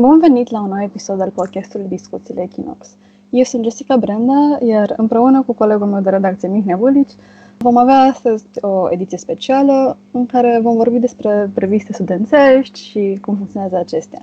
Bun 0.00 0.18
venit 0.18 0.50
la 0.50 0.60
un 0.60 0.68
nou 0.68 0.82
episod 0.82 1.20
al 1.20 1.30
podcastului 1.30 1.86
Discuțiile 1.86 2.42
Equinox. 2.42 2.88
Eu 3.30 3.42
sunt 3.42 3.62
Jessica 3.62 3.96
Brenda, 3.96 4.58
iar 4.60 4.94
împreună 4.96 5.42
cu 5.42 5.52
colegul 5.52 5.86
meu 5.86 6.00
de 6.00 6.10
redacție 6.10 6.48
Mihnea 6.48 6.76
Bulici 6.76 7.10
vom 7.56 7.76
avea 7.76 7.98
astăzi 7.98 8.44
o 8.60 8.90
ediție 8.90 9.18
specială 9.18 9.96
în 10.10 10.26
care 10.26 10.60
vom 10.62 10.76
vorbi 10.76 10.98
despre 10.98 11.50
reviste 11.54 11.92
studențești 11.92 12.80
și 12.80 13.18
cum 13.22 13.36
funcționează 13.36 13.76
acestea. 13.76 14.20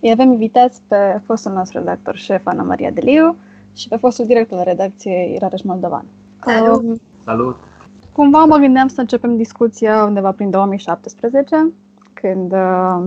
Îi 0.00 0.10
avem 0.10 0.30
invitați 0.30 0.82
pe 0.86 1.20
fostul 1.24 1.52
nostru 1.52 1.78
redactor 1.78 2.16
șef 2.16 2.46
Ana 2.46 2.62
Maria 2.62 2.90
Deliu 2.90 3.36
și 3.74 3.88
pe 3.88 3.96
fostul 3.96 4.26
director 4.26 4.58
de 4.58 4.64
redacție 4.64 5.36
Rareș 5.38 5.62
Moldovan. 5.62 6.04
Salut! 6.44 6.82
Um, 6.82 7.00
Salut! 7.24 7.56
Cumva 8.12 8.44
mă 8.44 8.56
gândeam 8.56 8.88
să 8.88 9.00
începem 9.00 9.36
discuția 9.36 10.04
undeva 10.04 10.32
prin 10.32 10.50
2017, 10.50 11.72
când 12.12 12.52
uh, 12.52 13.04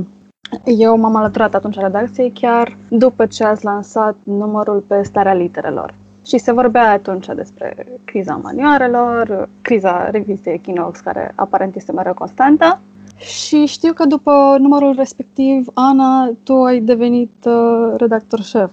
eu 0.66 0.98
m-am 0.98 1.16
alăturat 1.16 1.55
atunci 1.55 1.78
redacției 1.78 2.32
chiar 2.32 2.78
după 2.90 3.26
ce 3.26 3.44
ați 3.44 3.64
lansat 3.64 4.16
numărul 4.23 4.84
pe 4.88 5.04
starea 5.04 5.34
literelor. 5.34 5.94
Și 6.26 6.38
se 6.38 6.52
vorbea 6.52 6.91
atunci 6.91 7.26
despre 7.36 8.00
criza 8.05 8.40
manioarelor, 8.44 9.50
criza 9.62 10.10
revistei 10.10 10.54
Equinox, 10.54 11.00
care 11.00 11.34
aparent 11.36 11.76
este 11.76 11.91
mereu 11.91 12.14
constantă. 12.14 12.82
Și 13.18 13.66
știu 13.66 13.94
că 13.94 14.05
după 14.05 14.55
numărul 14.60 14.94
respectiv, 14.96 15.68
Ana, 15.74 16.30
tu 16.44 16.63
ai 16.63 16.80
devenit 16.80 17.46
uh, 17.46 17.94
redactor 17.98 18.41
șef. 18.41 18.72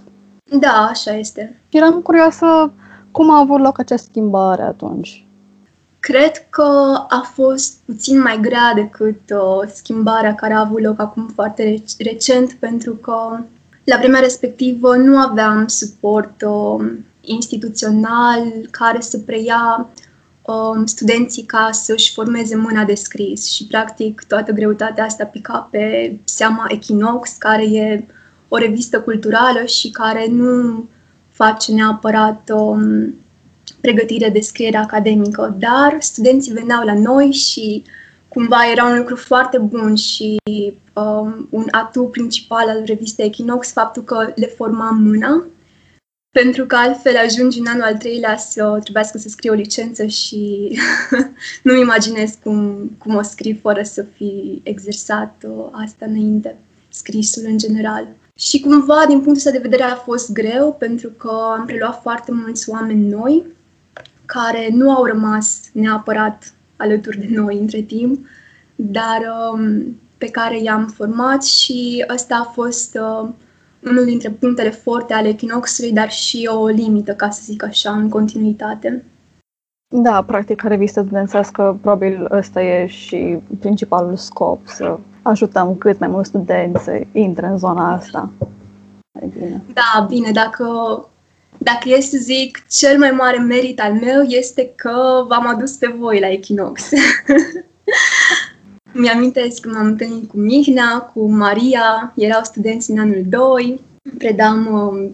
Da, 0.61 0.89
așa 0.91 1.17
este. 1.17 1.61
Eram 1.69 2.01
curioasă 2.01 2.73
cum 3.11 3.31
a 3.31 3.39
avut 3.39 3.61
loc 3.61 3.79
această 3.79 4.07
schimbare 4.11 4.63
atunci. 4.63 5.27
Cred 6.01 6.49
că 6.51 6.95
a 7.09 7.31
fost 7.35 7.77
puțin 7.85 8.21
mai 8.21 8.39
grea 8.41 8.73
decât 8.75 9.21
uh, 9.31 9.71
schimbarea 9.75 10.35
care 10.35 10.55
a 10.55 10.61
avut 10.61 10.83
loc 10.83 11.01
acum 11.01 11.31
foarte 11.35 11.83
recent, 11.99 12.53
pentru 12.53 12.95
că 12.95 13.41
la 13.85 13.97
vremea 13.97 14.21
respectivă 14.21 14.97
nu 14.97 15.17
aveam 15.17 15.67
suport 15.67 16.43
uh, 16.47 16.91
instituțional 17.21 18.43
care 18.71 19.01
să 19.01 19.19
preia 19.19 19.89
uh, 20.43 20.83
studenții 20.85 21.43
ca 21.43 21.69
să-și 21.73 22.13
formeze 22.13 22.57
mâna 22.57 22.85
de 22.85 22.95
scris 22.95 23.51
și, 23.51 23.67
practic, 23.67 24.25
toată 24.29 24.53
greutatea 24.53 25.05
asta 25.05 25.25
pica 25.25 25.69
pe 25.71 26.17
seama 26.25 26.65
Equinox, 26.69 27.31
care 27.39 27.65
e 27.65 28.07
o 28.49 28.57
revistă 28.57 29.01
culturală 29.01 29.65
și 29.65 29.91
care 29.91 30.27
nu 30.31 30.85
face 31.31 31.73
neapărat 31.73 32.51
um, 32.55 33.15
pregătire 33.81 34.29
de 34.29 34.41
scriere 34.41 34.77
academică, 34.77 35.57
dar 35.59 35.97
studenții 36.01 36.53
veneau 36.53 36.84
la 36.84 36.95
noi 36.95 37.33
și 37.33 37.83
cumva 38.29 38.70
era 38.73 38.85
un 38.85 38.97
lucru 38.97 39.17
foarte 39.17 39.59
bun 39.59 39.95
și 39.95 40.37
um, 40.93 41.48
un 41.51 41.67
atu 41.70 42.03
principal 42.03 42.69
al 42.69 42.83
revistei 42.85 43.27
Equinox, 43.27 43.73
faptul 43.73 44.03
că 44.03 44.33
le 44.35 44.47
formam 44.47 45.03
mâna, 45.03 45.47
pentru 46.31 46.67
că 46.67 46.77
altfel 46.77 47.17
ajungi 47.17 47.59
în 47.59 47.67
anul 47.67 47.83
al 47.83 47.97
treilea 47.97 48.37
să 48.37 48.79
trebuiască 48.83 49.19
să 49.19 49.29
scrii 49.29 49.51
o 49.51 49.55
licență 49.55 50.07
și 50.07 50.73
nu-mi 51.63 51.81
imaginez 51.81 52.39
cum, 52.42 52.91
cum 52.98 53.15
o 53.15 53.23
scrii 53.23 53.59
fără 53.63 53.83
să 53.83 54.03
fi 54.17 54.61
exersat 54.63 55.45
uh, 55.48 55.67
asta 55.70 56.07
înainte, 56.07 56.57
scrisul 56.89 57.42
în 57.47 57.59
general. 57.59 58.09
Și 58.39 58.61
cumva, 58.61 59.05
din 59.07 59.20
punctul 59.20 59.37
ăsta 59.37 59.51
de 59.51 59.59
vedere, 59.59 59.83
a 59.83 59.95
fost 59.95 60.33
greu, 60.33 60.77
pentru 60.79 61.09
că 61.09 61.31
am 61.59 61.67
preluat 61.67 62.01
foarte 62.03 62.33
mulți 62.33 62.70
oameni 62.70 63.09
noi, 63.09 63.45
care 64.33 64.69
nu 64.73 64.91
au 64.91 65.05
rămas 65.05 65.71
neapărat 65.73 66.53
alături 66.77 67.19
de 67.19 67.29
noi 67.30 67.58
între 67.58 67.80
timp, 67.80 68.27
dar 68.75 69.20
um, 69.52 69.97
pe 70.19 70.30
care 70.30 70.63
i-am 70.63 70.86
format 70.86 71.45
și 71.45 72.05
ăsta 72.14 72.45
a 72.47 72.51
fost 72.51 72.98
uh, 73.01 73.29
unul 73.85 74.05
dintre 74.05 74.30
punctele 74.30 74.70
forte 74.70 75.14
ale 75.14 75.29
Equinoxului, 75.29 75.92
dar 75.92 76.11
și 76.11 76.48
o 76.52 76.67
limită, 76.67 77.13
ca 77.13 77.30
să 77.30 77.41
zic 77.45 77.64
așa, 77.64 77.92
în 77.92 78.08
continuitate. 78.08 79.05
Da, 79.95 80.23
practic, 80.23 80.63
revistă 80.63 81.01
studențească, 81.01 81.79
probabil 81.81 82.27
ăsta 82.31 82.63
e 82.63 82.86
și 82.86 83.39
principalul 83.61 84.17
scop, 84.17 84.67
să 84.67 84.98
ajutăm 85.23 85.77
cât 85.77 85.98
mai 85.98 86.08
mulți 86.08 86.29
studenți 86.29 86.85
să 86.85 87.01
intre 87.13 87.47
în 87.47 87.58
zona 87.58 87.92
asta. 87.92 88.31
Bine. 89.33 89.63
Da, 89.73 90.07
bine, 90.08 90.31
dacă 90.31 90.67
dacă 91.58 91.89
e 91.89 92.01
să 92.01 92.17
zic, 92.20 92.64
cel 92.70 92.98
mai 92.98 93.11
mare 93.11 93.39
merit 93.39 93.80
al 93.80 93.92
meu 93.92 94.23
este 94.23 94.73
că 94.77 95.24
v-am 95.29 95.46
adus 95.46 95.73
pe 95.73 95.95
voi 95.98 96.20
la 96.20 96.30
Equinox. 96.30 96.83
Mi-amintesc 98.92 99.61
că 99.61 99.69
m-am 99.69 99.86
întâlnit 99.86 100.29
cu 100.29 100.36
Mihnea, 100.36 100.98
cu 100.98 101.30
Maria, 101.30 102.13
erau 102.17 102.41
studenți 102.45 102.91
în 102.91 102.98
anul 102.98 103.23
2, 103.29 103.80
predam 104.19 104.67
uh, 104.73 105.11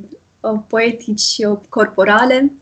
uh, 0.50 0.60
poetici 0.66 1.38
uh, 1.38 1.58
corporale 1.68 2.52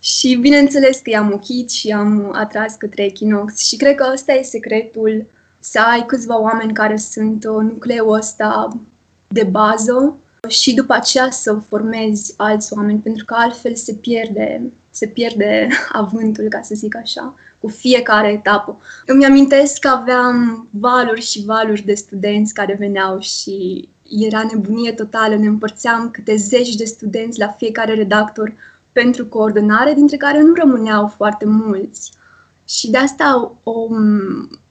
și 0.00 0.34
bineînțeles 0.34 0.98
că 0.98 1.10
i-am 1.10 1.32
ochit 1.32 1.70
și 1.70 1.90
am 1.90 2.30
atras 2.32 2.74
către 2.74 3.04
Equinox 3.04 3.58
și 3.58 3.76
cred 3.76 3.94
că 3.94 4.10
ăsta 4.12 4.32
e 4.32 4.42
secretul, 4.42 5.26
să 5.58 5.80
ai 5.80 6.04
câțiva 6.06 6.40
oameni 6.40 6.72
care 6.72 6.96
sunt 6.96 7.44
uh, 7.44 7.62
nucleul 7.62 8.12
ăsta 8.12 8.68
de 9.28 9.42
bază 9.42 10.16
și 10.48 10.74
după 10.74 10.92
aceea 10.92 11.30
să 11.30 11.54
formezi 11.54 12.34
alți 12.36 12.72
oameni, 12.72 12.98
pentru 12.98 13.24
că 13.24 13.34
altfel 13.38 13.74
se 13.74 13.94
pierde, 13.94 14.72
se 14.90 15.06
pierde 15.06 15.68
avântul, 16.02 16.48
ca 16.48 16.62
să 16.62 16.74
zic 16.74 16.96
așa, 16.96 17.34
cu 17.60 17.68
fiecare 17.68 18.32
etapă. 18.32 18.80
Îmi 19.06 19.24
amintesc 19.24 19.78
că 19.78 19.88
aveam 19.88 20.68
valuri 20.70 21.20
și 21.20 21.44
valuri 21.44 21.82
de 21.82 21.94
studenți 21.94 22.54
care 22.54 22.76
veneau 22.78 23.20
și 23.20 23.88
era 24.08 24.46
nebunie 24.52 24.92
totală, 24.92 25.36
ne 25.36 25.46
împărțeam 25.46 26.10
câte 26.10 26.36
zeci 26.36 26.74
de 26.74 26.84
studenți 26.84 27.38
la 27.38 27.48
fiecare 27.48 27.94
redactor 27.94 28.52
pentru 28.92 29.26
coordonare, 29.26 29.94
dintre 29.94 30.16
care 30.16 30.42
nu 30.42 30.54
rămâneau 30.54 31.06
foarte 31.06 31.44
mulți. 31.44 32.12
Și 32.68 32.90
de 32.90 32.98
asta 32.98 33.54
o, 33.62 33.86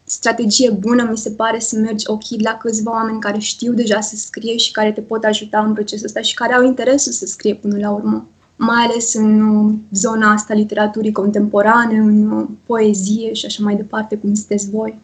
strategie 0.05 0.69
bună 0.69 1.07
mi 1.09 1.17
se 1.17 1.29
pare 1.29 1.59
să 1.59 1.79
mergi 1.79 2.09
ochii 2.09 2.41
la 2.43 2.57
câțiva 2.57 2.91
oameni 2.91 3.19
care 3.19 3.39
știu 3.39 3.73
deja 3.73 3.99
să 3.99 4.15
scrie 4.15 4.57
și 4.57 4.71
care 4.71 4.91
te 4.91 5.01
pot 5.01 5.23
ajuta 5.23 5.59
în 5.59 5.73
procesul 5.73 6.05
ăsta 6.05 6.21
și 6.21 6.33
care 6.33 6.53
au 6.53 6.63
interesul 6.63 7.11
să 7.11 7.25
scrie 7.25 7.55
până 7.55 7.77
la 7.77 7.91
urmă. 7.91 8.27
Mai 8.55 8.83
ales 8.83 9.13
în 9.13 9.41
uh, 9.41 9.73
zona 9.91 10.31
asta 10.31 10.53
literaturii 10.53 11.11
contemporane, 11.11 11.97
în 11.97 12.31
uh, 12.31 12.47
poezie 12.65 13.33
și 13.33 13.45
așa 13.45 13.63
mai 13.63 13.75
departe, 13.75 14.17
cum 14.17 14.33
sunteți 14.33 14.69
voi. 14.69 14.99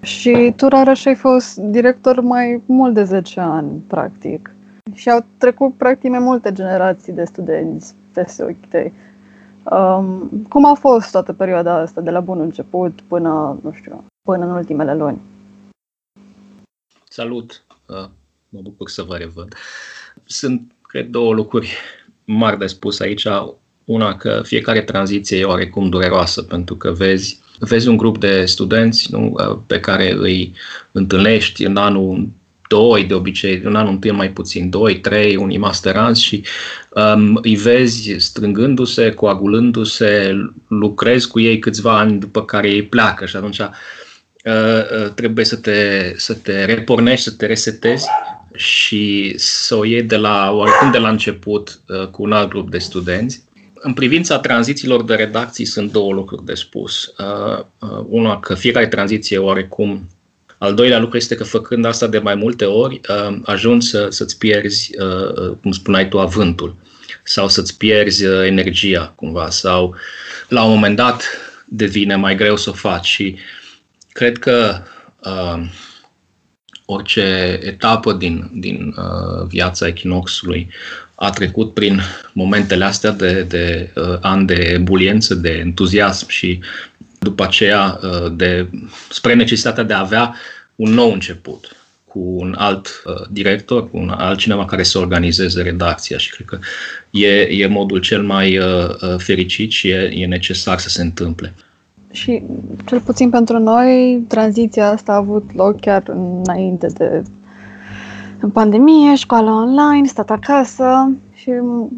Și 0.00 0.52
tu, 0.56 0.68
Rareș, 0.68 1.04
ai 1.04 1.14
fost 1.14 1.56
director 1.56 2.20
mai 2.20 2.62
mult 2.66 2.94
de 2.94 3.04
10 3.04 3.40
ani, 3.40 3.82
practic. 3.86 4.54
Și 4.92 5.10
au 5.10 5.24
trecut, 5.38 5.74
practic, 5.74 6.10
mai 6.10 6.18
multe 6.18 6.52
generații 6.52 7.12
de 7.12 7.24
studenți 7.24 7.94
peste 8.12 8.42
ochii 8.42 8.68
tăi. 8.68 8.92
Um, 9.70 10.28
cum 10.48 10.64
a 10.66 10.74
fost 10.74 11.10
toată 11.10 11.32
perioada 11.32 11.74
asta, 11.74 12.00
de 12.00 12.10
la 12.10 12.20
bun 12.20 12.40
început 12.40 13.00
până, 13.00 13.58
nu 13.62 13.72
știu, 13.72 14.04
până 14.22 14.44
în 14.44 14.50
ultimele 14.50 14.94
luni? 14.94 15.20
Salut! 17.08 17.64
Uh, 17.86 18.08
mă 18.48 18.60
bucur 18.62 18.88
să 18.88 19.02
vă 19.02 19.16
revăd. 19.16 19.54
Sunt, 20.24 20.72
cred, 20.82 21.08
două 21.08 21.34
lucruri 21.34 21.76
mari 22.24 22.58
de 22.58 22.66
spus 22.66 23.00
aici. 23.00 23.26
Una, 23.84 24.16
că 24.16 24.40
fiecare 24.44 24.82
tranziție 24.82 25.38
e 25.38 25.44
oarecum 25.44 25.88
dureroasă, 25.88 26.42
pentru 26.42 26.76
că 26.76 26.90
vezi, 26.90 27.40
vezi 27.58 27.88
un 27.88 27.96
grup 27.96 28.18
de 28.18 28.44
studenți 28.44 29.12
nu, 29.12 29.32
uh, 29.32 29.58
pe 29.66 29.80
care 29.80 30.12
îi 30.12 30.54
întâlnești 30.92 31.64
în 31.64 31.76
anul 31.76 32.28
doi 32.68 33.04
de 33.04 33.14
obicei, 33.14 33.60
în 33.64 33.76
anul 33.76 33.92
întâi 33.92 34.10
mai 34.10 34.30
puțin, 34.30 34.70
doi, 34.70 35.00
trei, 35.00 35.36
unii 35.36 35.58
masteranți 35.58 36.22
și 36.22 36.42
um, 36.90 37.38
îi 37.42 37.56
vezi 37.56 38.14
strângându-se, 38.18 39.10
coagulându-se, 39.10 40.34
lucrezi 40.68 41.28
cu 41.28 41.40
ei 41.40 41.58
câțiva 41.58 41.98
ani 41.98 42.18
după 42.18 42.44
care 42.44 42.70
ei 42.70 42.82
pleacă 42.82 43.26
și 43.26 43.36
atunci 43.36 43.58
uh, 43.58 43.68
uh, 44.44 45.10
trebuie 45.14 45.44
să 45.44 45.56
te, 45.56 46.12
să 46.16 46.34
te 46.34 46.64
repornești, 46.64 47.24
să 47.24 47.30
te 47.30 47.46
resetezi 47.46 48.06
și 48.54 49.34
să 49.36 49.74
o 49.74 49.84
iei 49.84 50.02
de 50.02 50.16
la, 50.16 50.50
oricum 50.52 50.90
de 50.90 50.98
la 50.98 51.08
început 51.08 51.80
uh, 51.88 52.06
cu 52.06 52.22
un 52.22 52.32
alt 52.32 52.48
grup 52.48 52.70
de 52.70 52.78
studenți. 52.78 53.44
În 53.74 53.92
privința 53.92 54.38
tranzițiilor 54.38 55.04
de 55.04 55.14
redacții 55.14 55.64
sunt 55.64 55.92
două 55.92 56.12
lucruri 56.12 56.44
de 56.44 56.54
spus. 56.54 57.14
Uh, 57.18 57.64
uh, 57.78 58.04
una, 58.08 58.40
că 58.40 58.54
fiecare 58.54 58.86
tranziție 58.86 59.38
oarecum 59.38 60.08
al 60.58 60.74
doilea 60.74 60.98
lucru 60.98 61.16
este 61.16 61.34
că 61.34 61.44
făcând 61.44 61.84
asta 61.84 62.06
de 62.06 62.18
mai 62.18 62.34
multe 62.34 62.64
ori, 62.64 63.00
uh, 63.08 63.38
ajungi 63.44 63.86
să, 63.86 64.06
să-ți 64.10 64.38
pierzi, 64.38 64.90
uh, 64.98 65.48
uh, 65.48 65.56
cum 65.62 65.72
spuneai 65.72 66.08
tu, 66.08 66.20
avântul 66.20 66.76
sau 67.22 67.48
să-ți 67.48 67.76
pierzi 67.76 68.24
energia 68.24 69.12
cumva 69.16 69.50
sau 69.50 69.94
la 70.48 70.64
un 70.64 70.70
moment 70.70 70.96
dat 70.96 71.24
devine 71.64 72.16
mai 72.16 72.36
greu 72.36 72.56
să 72.56 72.70
o 72.70 72.72
faci. 72.72 73.06
Și 73.06 73.36
cred 74.12 74.38
că 74.38 74.82
uh, 75.24 75.62
orice 76.84 77.58
etapă 77.62 78.12
din, 78.12 78.50
din 78.52 78.94
uh, 78.96 79.46
viața 79.46 79.86
echinoxului 79.86 80.68
a 81.14 81.30
trecut 81.30 81.74
prin 81.74 82.00
momentele 82.32 82.84
astea 82.84 83.10
de, 83.10 83.42
de 83.42 83.92
uh, 83.94 84.18
ani 84.20 84.46
de 84.46 84.54
ebuliență, 84.54 85.34
de 85.34 85.50
entuziasm 85.50 86.28
și 86.28 86.60
după 87.24 87.42
aceea 87.42 88.00
uh, 88.02 88.32
de, 88.36 88.68
spre 89.10 89.34
necesitatea 89.34 89.82
de 89.82 89.92
a 89.92 90.00
avea 90.00 90.34
un 90.76 90.90
nou 90.90 91.12
început, 91.12 91.76
cu 92.04 92.20
un 92.20 92.54
alt 92.58 93.02
uh, 93.04 93.26
director, 93.30 93.90
cu 93.90 93.96
un 93.96 94.08
altcineva 94.08 94.64
care 94.64 94.82
să 94.82 94.98
organizeze 94.98 95.62
redacția 95.62 96.18
și 96.18 96.30
cred 96.30 96.46
că 96.46 96.58
e, 97.10 97.40
e 97.40 97.66
modul 97.66 97.98
cel 97.98 98.22
mai 98.22 98.58
uh, 98.58 98.64
uh, 98.64 99.14
fericit 99.18 99.70
și 99.70 99.88
e, 99.88 100.10
e 100.14 100.26
necesar 100.26 100.78
să 100.78 100.88
se 100.88 101.02
întâmple. 101.02 101.54
Și 102.10 102.42
cel 102.86 103.00
puțin 103.00 103.30
pentru 103.30 103.58
noi, 103.58 104.22
tranziția 104.28 104.88
asta 104.88 105.12
a 105.12 105.16
avut 105.16 105.54
loc 105.54 105.80
chiar 105.80 106.02
înainte 106.44 106.86
de 106.86 107.22
în 108.44 108.50
pandemie, 108.50 109.14
școală 109.14 109.50
online, 109.50 110.06
stat 110.06 110.30
acasă 110.30 111.10
și 111.34 111.50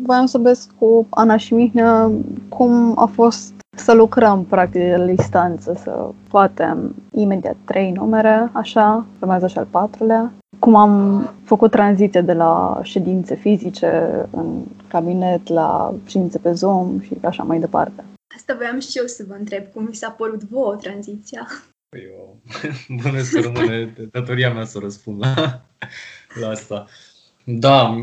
voiam 0.03 0.27
să 0.27 0.39
vezi 0.39 0.67
cu 0.79 1.07
Ana 1.11 1.37
și 1.37 1.55
Mihnea 1.55 2.11
cum 2.49 2.93
a 2.99 3.11
fost 3.15 3.53
să 3.77 3.93
lucrăm 3.93 4.45
practic 4.45 4.81
de 4.81 5.13
distanță, 5.15 5.81
să 5.83 6.11
scoatem 6.27 6.95
imediat 7.13 7.57
trei 7.65 7.91
numere, 7.91 8.51
așa, 8.53 9.07
urmează 9.21 9.47
și 9.47 9.59
al 9.59 9.67
patrulea. 9.71 10.33
Cum 10.59 10.75
am 10.75 11.25
făcut 11.45 11.71
tranziție 11.71 12.21
de 12.21 12.33
la 12.33 12.81
ședințe 12.83 13.35
fizice 13.35 14.27
în 14.31 14.63
cabinet 14.89 15.49
la 15.49 15.95
ședințe 16.07 16.39
pe 16.39 16.53
Zoom 16.53 17.01
și 17.01 17.17
așa 17.23 17.43
mai 17.43 17.59
departe. 17.59 18.05
Asta 18.37 18.55
voiam 18.57 18.79
și 18.79 18.99
eu 18.99 19.07
să 19.07 19.25
vă 19.29 19.35
întreb, 19.39 19.65
cum 19.75 19.85
mi 19.89 19.95
s-a 19.95 20.11
părut 20.11 20.43
vouă 20.43 20.77
tranziția? 20.77 21.47
Păi 21.89 22.01
eu, 22.13 22.37
bună 23.03 23.23
să 23.23 23.41
rămâne 23.41 23.95
datoria 24.11 24.53
mea 24.53 24.65
să 24.65 24.79
răspund 24.79 25.21
la, 25.21 25.63
la 26.41 26.49
asta. 26.49 26.87
Da, 27.49 28.03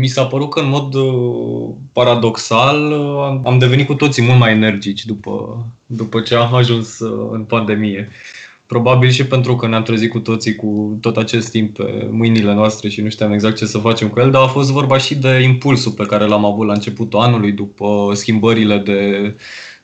mi 0.00 0.06
s-a 0.06 0.24
părut 0.24 0.50
că 0.50 0.60
în 0.60 0.68
mod 0.68 0.94
uh, 0.94 1.74
paradoxal 1.92 2.92
uh, 2.92 3.40
am 3.44 3.58
devenit 3.58 3.86
cu 3.86 3.94
toții 3.94 4.22
mult 4.22 4.38
mai 4.38 4.52
energici 4.52 5.04
după, 5.04 5.66
după 5.86 6.20
ce 6.20 6.34
am 6.34 6.54
ajuns 6.54 6.98
uh, 6.98 7.28
în 7.32 7.44
pandemie. 7.44 8.08
Probabil 8.66 9.10
și 9.10 9.26
pentru 9.26 9.56
că 9.56 9.66
ne-am 9.66 9.82
trezit 9.82 10.10
cu 10.10 10.18
toții 10.18 10.54
cu 10.54 10.98
tot 11.00 11.16
acest 11.16 11.50
timp 11.50 11.76
pe 11.76 12.08
mâinile 12.10 12.54
noastre 12.54 12.88
și 12.88 13.00
nu 13.00 13.08
știam 13.08 13.32
exact 13.32 13.56
ce 13.56 13.66
să 13.66 13.78
facem 13.78 14.08
cu 14.08 14.20
el, 14.20 14.30
dar 14.30 14.42
a 14.42 14.46
fost 14.46 14.70
vorba 14.70 14.98
și 14.98 15.14
de 15.14 15.40
impulsul 15.42 15.92
pe 15.92 16.06
care 16.06 16.26
l-am 16.26 16.44
avut 16.44 16.66
la 16.66 16.72
începutul 16.72 17.20
anului, 17.20 17.52
după 17.52 18.10
schimbările 18.14 18.78
de 18.78 19.34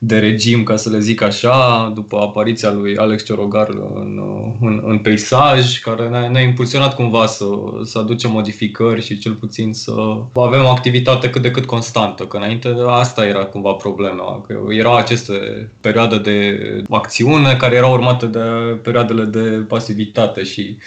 de 0.07 0.19
regim, 0.19 0.63
ca 0.63 0.75
să 0.75 0.89
le 0.89 0.99
zic 0.99 1.21
așa, 1.21 1.91
după 1.95 2.17
apariția 2.17 2.71
lui 2.71 2.97
Alex 2.97 3.23
Ciorogar 3.23 3.69
în, 3.69 4.21
în, 4.61 4.81
în 4.85 4.97
peisaj, 4.97 5.79
care 5.79 6.07
ne-a, 6.07 6.29
ne 6.29 6.41
impulsionat 6.41 6.95
cumva 6.95 7.25
să, 7.25 7.45
să 7.83 7.99
aducem 7.99 8.31
modificări 8.31 9.05
și 9.05 9.17
cel 9.17 9.33
puțin 9.33 9.73
să 9.73 9.91
avem 10.33 10.63
o 10.63 10.67
activitate 10.67 11.29
cât 11.29 11.41
de 11.41 11.51
cât 11.51 11.65
constantă, 11.65 12.23
că 12.23 12.37
înainte 12.37 12.75
asta 12.87 13.25
era 13.25 13.45
cumva 13.45 13.71
problema, 13.71 14.41
că 14.47 14.59
erau 14.69 14.95
aceste 14.95 15.33
perioade 15.81 16.17
de 16.17 16.59
acțiune 16.89 17.55
care 17.55 17.75
erau 17.75 17.93
urmate 17.93 18.25
de 18.25 18.39
perioadele 18.83 19.23
de 19.23 19.65
pasivitate 19.67 20.43
și 20.43 20.77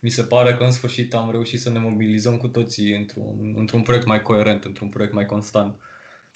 mi 0.00 0.10
se 0.10 0.22
pare 0.22 0.54
că 0.54 0.64
în 0.64 0.72
sfârșit 0.72 1.14
am 1.14 1.30
reușit 1.30 1.60
să 1.60 1.70
ne 1.70 1.78
mobilizăm 1.78 2.36
cu 2.36 2.48
toții 2.48 2.96
într-un, 2.96 3.54
într-un 3.56 3.82
proiect 3.82 4.06
mai 4.06 4.22
coerent, 4.22 4.64
într-un 4.64 4.88
proiect 4.88 5.14
mai 5.14 5.26
constant 5.26 5.80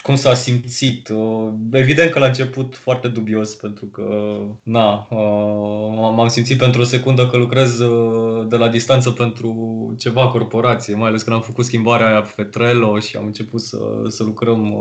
cum 0.07 0.17
s-a 0.17 0.35
simțit. 0.35 1.09
Uh, 1.09 1.53
evident 1.73 2.11
că 2.11 2.19
la 2.19 2.27
început 2.27 2.77
foarte 2.77 3.09
dubios, 3.09 3.55
pentru 3.55 3.87
că 3.87 4.37
na, 4.63 5.07
uh, 5.11 6.13
m-am 6.17 6.29
simțit 6.29 6.59
pentru 6.59 6.81
o 6.81 6.85
secundă 6.85 7.29
că 7.29 7.37
lucrez 7.37 7.79
uh, 7.79 8.49
de 8.49 8.57
la 8.57 8.69
distanță 8.69 9.11
pentru 9.11 9.95
ceva 9.99 10.29
corporație, 10.29 10.95
mai 10.95 11.09
ales 11.09 11.23
când 11.23 11.37
am 11.37 11.43
făcut 11.43 11.65
schimbarea 11.65 12.07
aia 12.07 12.21
pe 12.21 12.45
Trello 12.45 12.99
și 13.01 13.17
am 13.17 13.25
început 13.27 13.61
să, 13.61 13.79
să 14.09 14.23
lucrăm 14.23 14.75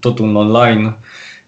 totul 0.00 0.34
online. 0.34 0.96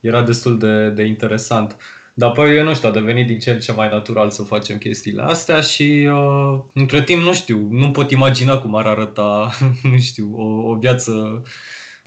Era 0.00 0.22
destul 0.22 0.58
de, 0.58 0.88
de 0.88 1.02
interesant. 1.02 1.76
Dar 2.14 2.28
apoi, 2.28 2.56
eu 2.56 2.64
nu 2.64 2.74
știu, 2.74 2.88
a 2.88 2.92
devenit 2.92 3.26
din 3.26 3.38
ce 3.38 3.50
în 3.50 3.60
ce 3.60 3.72
mai 3.72 3.88
natural 3.88 4.30
să 4.30 4.42
facem 4.42 4.78
chestiile 4.78 5.22
astea 5.22 5.60
și 5.60 6.08
uh, 6.12 6.60
între 6.74 7.02
timp, 7.02 7.22
nu 7.22 7.32
știu, 7.32 7.68
nu 7.70 7.90
pot 7.90 8.10
imagina 8.10 8.58
cum 8.58 8.74
ar 8.74 8.86
arăta, 8.86 9.50
nu 9.90 9.98
știu, 9.98 10.32
o, 10.34 10.70
o 10.70 10.74
viață 10.74 11.42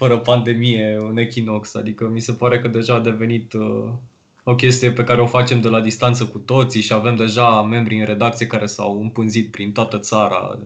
fără 0.02 0.18
pandemie, 0.18 0.98
un 1.02 1.16
Equinox. 1.16 1.74
Adică 1.74 2.08
mi 2.08 2.20
se 2.20 2.32
pare 2.32 2.58
că 2.58 2.68
deja 2.68 2.94
a 2.94 3.00
devenit 3.00 3.52
uh, 3.52 3.92
o 4.44 4.54
chestie 4.54 4.90
pe 4.90 5.04
care 5.04 5.20
o 5.20 5.26
facem 5.26 5.60
de 5.60 5.68
la 5.68 5.80
distanță 5.80 6.26
cu 6.26 6.38
toții 6.38 6.80
și 6.80 6.92
avem 6.92 7.16
deja 7.16 7.62
membri 7.62 7.98
în 7.98 8.04
redacție 8.04 8.46
care 8.46 8.66
s-au 8.66 9.00
împânzit 9.02 9.50
prin 9.50 9.72
toată 9.72 9.98
țara, 9.98 10.58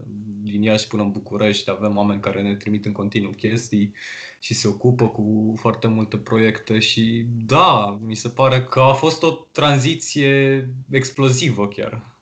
din 0.43 0.61
Iași 0.61 0.87
până 0.87 1.01
în 1.01 1.11
București, 1.11 1.69
avem 1.69 1.97
oameni 1.97 2.21
care 2.21 2.41
ne 2.41 2.55
trimit 2.55 2.85
în 2.85 2.91
continuu 2.91 3.31
chestii 3.31 3.93
și 4.39 4.53
se 4.53 4.67
ocupă 4.67 5.07
cu 5.07 5.55
foarte 5.59 5.87
multe 5.87 6.17
proiecte 6.17 6.79
și 6.79 7.25
da, 7.45 7.97
mi 8.01 8.15
se 8.15 8.29
pare 8.29 8.63
că 8.69 8.79
a 8.79 8.93
fost 8.93 9.23
o 9.23 9.31
tranziție 9.51 10.69
explozivă 10.89 11.67
chiar 11.67 12.15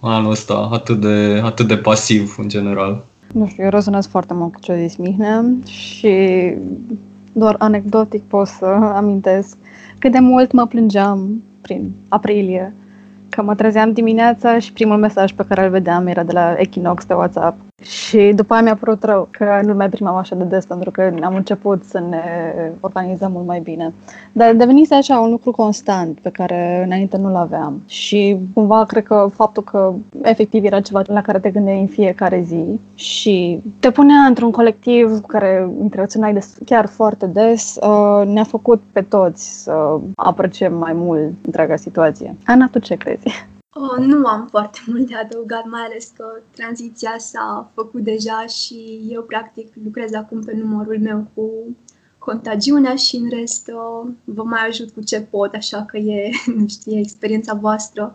anul 0.00 0.30
ăsta, 0.30 0.68
atât 0.72 1.00
de, 1.00 1.40
atât 1.44 1.66
de 1.66 1.76
pasiv 1.76 2.34
în 2.38 2.48
general. 2.48 3.04
Nu 3.32 3.46
știu, 3.46 3.64
eu 3.64 3.70
rezonez 3.70 4.06
foarte 4.06 4.34
mult 4.34 4.52
cu 4.52 4.60
ce 4.60 4.72
a 4.72 4.76
zis 4.76 4.96
Mihnea 4.96 5.44
și 5.64 6.54
doar 7.32 7.54
anecdotic 7.58 8.22
pot 8.22 8.46
să 8.46 8.66
amintesc 8.94 9.56
cât 9.98 10.12
de 10.12 10.18
mult 10.18 10.52
mă 10.52 10.66
plângeam 10.66 11.42
prin 11.60 11.90
aprilie, 12.08 12.74
că 13.28 13.42
mă 13.42 13.54
trezeam 13.54 13.92
dimineața 13.92 14.58
și 14.58 14.72
primul 14.72 14.96
mesaj 14.96 15.32
pe 15.32 15.44
care 15.48 15.64
îl 15.64 15.70
vedeam 15.70 16.06
era 16.06 16.22
de 16.22 16.32
la 16.32 16.54
Equinox 16.58 17.04
pe 17.04 17.14
WhatsApp 17.14 17.65
și 17.82 18.32
după 18.34 18.52
aia 18.52 18.62
mi-a 18.62 18.76
părut 18.76 19.04
rău 19.04 19.28
că 19.30 19.60
nu 19.64 19.74
mai 19.74 19.88
primam 19.88 20.16
așa 20.16 20.34
de 20.34 20.44
des 20.44 20.64
pentru 20.64 20.90
că 20.90 21.14
am 21.22 21.34
început 21.34 21.84
să 21.84 21.98
ne 21.98 22.22
organizăm 22.80 23.32
mult 23.32 23.46
mai 23.46 23.60
bine. 23.60 23.94
Dar 24.32 24.54
devenise 24.54 24.94
așa 24.94 25.18
un 25.18 25.30
lucru 25.30 25.50
constant 25.50 26.20
pe 26.20 26.30
care 26.30 26.82
înainte 26.84 27.16
nu-l 27.16 27.34
aveam. 27.34 27.82
Și 27.86 28.38
cumva 28.54 28.84
cred 28.84 29.04
că 29.04 29.28
faptul 29.34 29.62
că 29.62 29.94
efectiv 30.22 30.64
era 30.64 30.80
ceva 30.80 31.02
la 31.06 31.22
care 31.22 31.38
te 31.38 31.50
gândeai 31.50 31.80
în 31.80 31.86
fiecare 31.86 32.42
zi 32.42 32.80
și 32.94 33.62
te 33.80 33.90
punea 33.90 34.18
într-un 34.18 34.50
colectiv 34.50 35.20
cu 35.20 35.26
care 35.26 35.68
interacționai 35.80 36.38
chiar 36.64 36.86
foarte 36.86 37.26
des, 37.26 37.78
uh, 37.82 38.26
ne-a 38.26 38.44
făcut 38.44 38.82
pe 38.92 39.02
toți 39.02 39.62
să 39.62 39.98
apreciem 40.14 40.74
mai 40.74 40.92
mult 40.92 41.32
întreaga 41.44 41.76
situație. 41.76 42.36
Ana, 42.46 42.68
tu 42.72 42.78
ce 42.78 42.94
crezi? 42.94 43.46
Oh, 43.78 43.98
nu 43.98 44.26
am 44.26 44.46
foarte 44.50 44.78
mult 44.86 45.06
de 45.06 45.14
adăugat, 45.14 45.64
mai 45.64 45.80
ales 45.80 46.12
că 46.16 46.24
tranziția 46.50 47.14
s-a 47.18 47.70
făcut 47.74 48.02
deja 48.02 48.46
și 48.46 49.00
eu 49.08 49.22
practic 49.22 49.68
lucrez 49.84 50.12
acum 50.12 50.44
pe 50.44 50.56
numărul 50.56 50.98
meu 51.00 51.26
cu 51.34 51.50
contagiunea 52.18 52.94
și 52.94 53.16
în 53.16 53.28
rest 53.30 53.68
uh, 53.68 54.10
vă 54.24 54.42
mai 54.42 54.66
ajut 54.66 54.90
cu 54.90 55.02
ce 55.02 55.20
pot, 55.20 55.54
așa 55.54 55.84
că 55.84 55.96
e, 55.96 56.30
nu 56.58 56.68
știu, 56.68 56.92
e 56.92 56.98
experiența 56.98 57.54
voastră. 57.54 58.14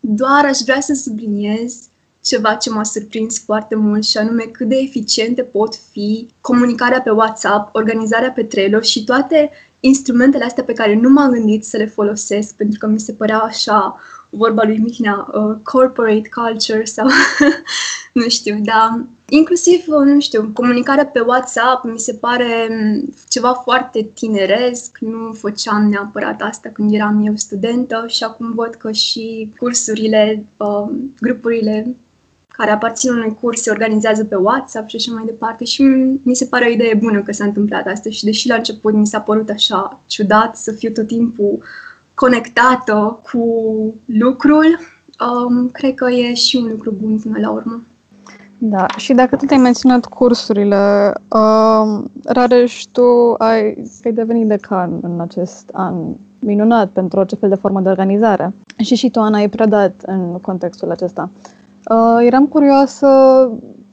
Doar 0.00 0.44
aș 0.44 0.58
vrea 0.58 0.80
să 0.80 0.94
subliniez 0.94 1.88
ceva 2.22 2.54
ce 2.54 2.70
m-a 2.70 2.84
surprins 2.84 3.38
foarte 3.38 3.74
mult 3.74 4.04
și 4.04 4.18
anume 4.18 4.42
cât 4.42 4.68
de 4.68 4.76
eficiente 4.76 5.42
pot 5.42 5.74
fi 5.90 6.28
comunicarea 6.40 7.00
pe 7.00 7.10
WhatsApp, 7.10 7.74
organizarea 7.74 8.30
pe 8.30 8.42
Trello 8.42 8.80
și 8.80 9.04
toate 9.04 9.50
instrumentele 9.80 10.44
astea 10.44 10.64
pe 10.64 10.72
care 10.72 10.94
nu 10.94 11.08
m-am 11.08 11.30
gândit 11.30 11.64
să 11.64 11.76
le 11.76 11.86
folosesc 11.86 12.54
pentru 12.54 12.78
că 12.78 12.86
mi 12.86 13.00
se 13.00 13.12
păreau 13.12 13.40
așa 13.40 14.00
vorba 14.30 14.64
lui 14.64 14.78
Mihnea, 14.78 15.28
uh, 15.34 15.56
corporate 15.62 16.28
culture 16.34 16.84
sau 16.84 17.06
nu 18.20 18.28
știu, 18.28 18.60
dar 18.62 19.04
inclusiv, 19.28 19.84
uh, 19.86 20.04
nu 20.04 20.20
știu, 20.20 20.50
comunicarea 20.54 21.06
pe 21.06 21.20
WhatsApp 21.20 21.84
mi 21.84 21.98
se 21.98 22.12
pare 22.12 22.68
um, 22.70 23.14
ceva 23.28 23.52
foarte 23.52 24.10
tineresc, 24.14 24.98
nu 25.00 25.32
făceam 25.32 25.88
neapărat 25.88 26.42
asta 26.42 26.68
când 26.68 26.92
eram 26.92 27.26
eu 27.26 27.36
studentă 27.36 28.04
și 28.06 28.24
acum 28.24 28.54
văd 28.54 28.74
că 28.74 28.92
și 28.92 29.52
cursurile, 29.58 30.46
uh, 30.56 30.90
grupurile 31.20 31.96
care 32.58 32.70
aparțin 32.70 33.10
unui 33.10 33.36
curs 33.40 33.62
se 33.62 33.70
organizează 33.70 34.24
pe 34.24 34.34
WhatsApp 34.34 34.88
și 34.88 34.96
așa 34.96 35.12
mai 35.12 35.24
departe 35.24 35.64
și 35.64 35.82
mi 36.22 36.34
se 36.34 36.44
pare 36.44 36.66
o 36.66 36.72
idee 36.72 36.94
bună 36.94 37.22
că 37.22 37.32
s-a 37.32 37.44
întâmplat 37.44 37.86
asta 37.86 38.10
și 38.10 38.24
deși 38.24 38.48
la 38.48 38.54
început 38.54 38.94
mi 38.94 39.06
s-a 39.06 39.20
părut 39.20 39.48
așa 39.48 40.00
ciudat 40.06 40.56
să 40.56 40.72
fiu 40.72 40.90
tot 40.90 41.06
timpul 41.06 41.58
conectată 42.18 43.20
cu 43.30 43.44
lucrul, 44.04 44.78
um, 45.46 45.68
cred 45.68 45.94
că 45.94 46.10
e 46.10 46.34
și 46.34 46.56
un 46.56 46.68
lucru 46.70 46.94
bun 47.00 47.18
până 47.18 47.38
la 47.40 47.50
urmă. 47.50 47.80
Da, 48.58 48.86
și 48.96 49.12
dacă 49.12 49.36
tu 49.36 49.44
te-ai 49.44 49.60
menționat 49.60 50.04
cursurile, 50.06 51.12
um, 51.28 52.10
Rareș, 52.24 52.84
tu 52.92 53.34
ai, 53.38 53.62
ai 54.04 54.12
devenit 54.12 54.46
decan 54.46 54.98
în 55.02 55.20
acest 55.20 55.70
an 55.72 55.94
minunat 56.38 56.88
pentru 56.88 57.18
orice 57.18 57.36
fel 57.36 57.48
de 57.48 57.54
formă 57.54 57.80
de 57.80 57.88
organizare. 57.88 58.54
Și 58.76 58.94
și 58.94 59.10
tu, 59.10 59.20
Ana, 59.20 59.36
ai 59.36 59.48
predat 59.48 60.02
în 60.06 60.38
contextul 60.40 60.90
acesta. 60.90 61.30
Uh, 61.90 62.26
eram 62.26 62.46
curioasă 62.46 63.08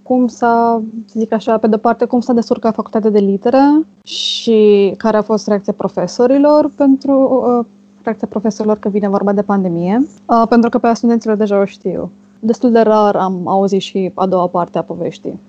cum 0.04 0.28
s-a, 0.28 0.82
să 1.06 1.20
zic 1.20 1.34
așa, 1.34 1.58
pe 1.58 1.68
de 1.68 1.78
parte, 1.78 2.06
cum 2.06 2.20
s-a 2.20 2.34
descurcat 2.34 2.74
facultatea 2.74 3.10
de 3.10 3.20
litere 3.20 3.86
și 4.04 4.94
care 4.98 5.18
a 5.18 5.22
fost 5.22 5.48
reacția 5.48 5.74
profesorilor 5.74 6.72
pentru, 6.76 7.44
uh, 7.60 7.66
reacția 8.06 8.28
profesorilor 8.28 8.80
că 8.80 8.90
vine 8.90 9.10
vorba 9.10 9.34
de 9.34 9.42
pandemie, 9.44 10.08
uh, 10.26 10.44
pentru 10.50 10.70
că 10.70 10.78
pe 10.78 10.94
studenților 10.94 11.36
deja 11.36 11.60
o 11.60 11.66
știu. 11.66 12.12
Destul 12.40 12.72
de 12.72 12.80
rar 12.80 13.16
am 13.16 13.48
auzit 13.48 13.82
și 13.82 14.12
a 14.14 14.26
doua 14.26 14.48
parte 14.48 14.78
a 14.78 14.84
poveștii. 14.84 15.40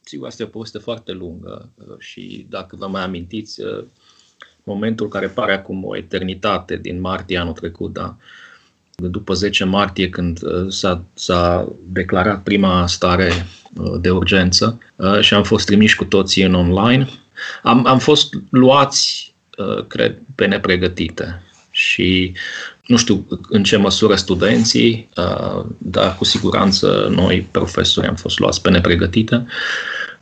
Sigur, 0.00 0.26
asta 0.26 0.42
e 0.42 0.46
o 0.46 0.48
poveste 0.48 0.78
foarte 0.78 1.12
lungă 1.12 1.68
uh, 1.74 1.94
și 1.98 2.46
dacă 2.50 2.76
vă 2.78 2.86
mai 2.86 3.02
amintiți, 3.02 3.60
uh, 3.60 3.84
momentul 4.62 5.08
care 5.08 5.26
pare 5.26 5.52
acum 5.52 5.84
o 5.84 5.96
eternitate 5.96 6.76
din 6.76 7.00
martie 7.00 7.38
anul 7.38 7.52
trecut, 7.52 7.92
da, 7.92 8.16
după 8.96 9.34
10 9.34 9.64
martie, 9.64 10.08
când 10.08 10.40
s-a, 10.68 11.04
s-a 11.14 11.72
declarat 11.92 12.42
prima 12.42 12.86
stare 12.86 13.30
de 14.00 14.10
urgență 14.10 14.78
și 15.20 15.34
am 15.34 15.42
fost 15.42 15.66
trimiși 15.66 15.96
cu 15.96 16.04
toții 16.04 16.42
în 16.42 16.54
online. 16.54 17.08
Am, 17.62 17.86
am 17.86 17.98
fost 17.98 18.34
luați, 18.50 19.34
cred, 19.86 20.18
pe 20.34 20.46
nepregătite 20.46 21.43
și 21.74 22.32
nu 22.86 22.96
știu 22.96 23.26
în 23.48 23.62
ce 23.62 23.76
măsură 23.76 24.14
studenții, 24.14 25.08
uh, 25.16 25.64
dar 25.78 26.16
cu 26.16 26.24
siguranță 26.24 27.08
noi, 27.10 27.48
profesori, 27.50 28.06
am 28.06 28.14
fost 28.14 28.38
luați 28.38 28.62
pe 28.62 28.70
nepregătită 28.70 29.46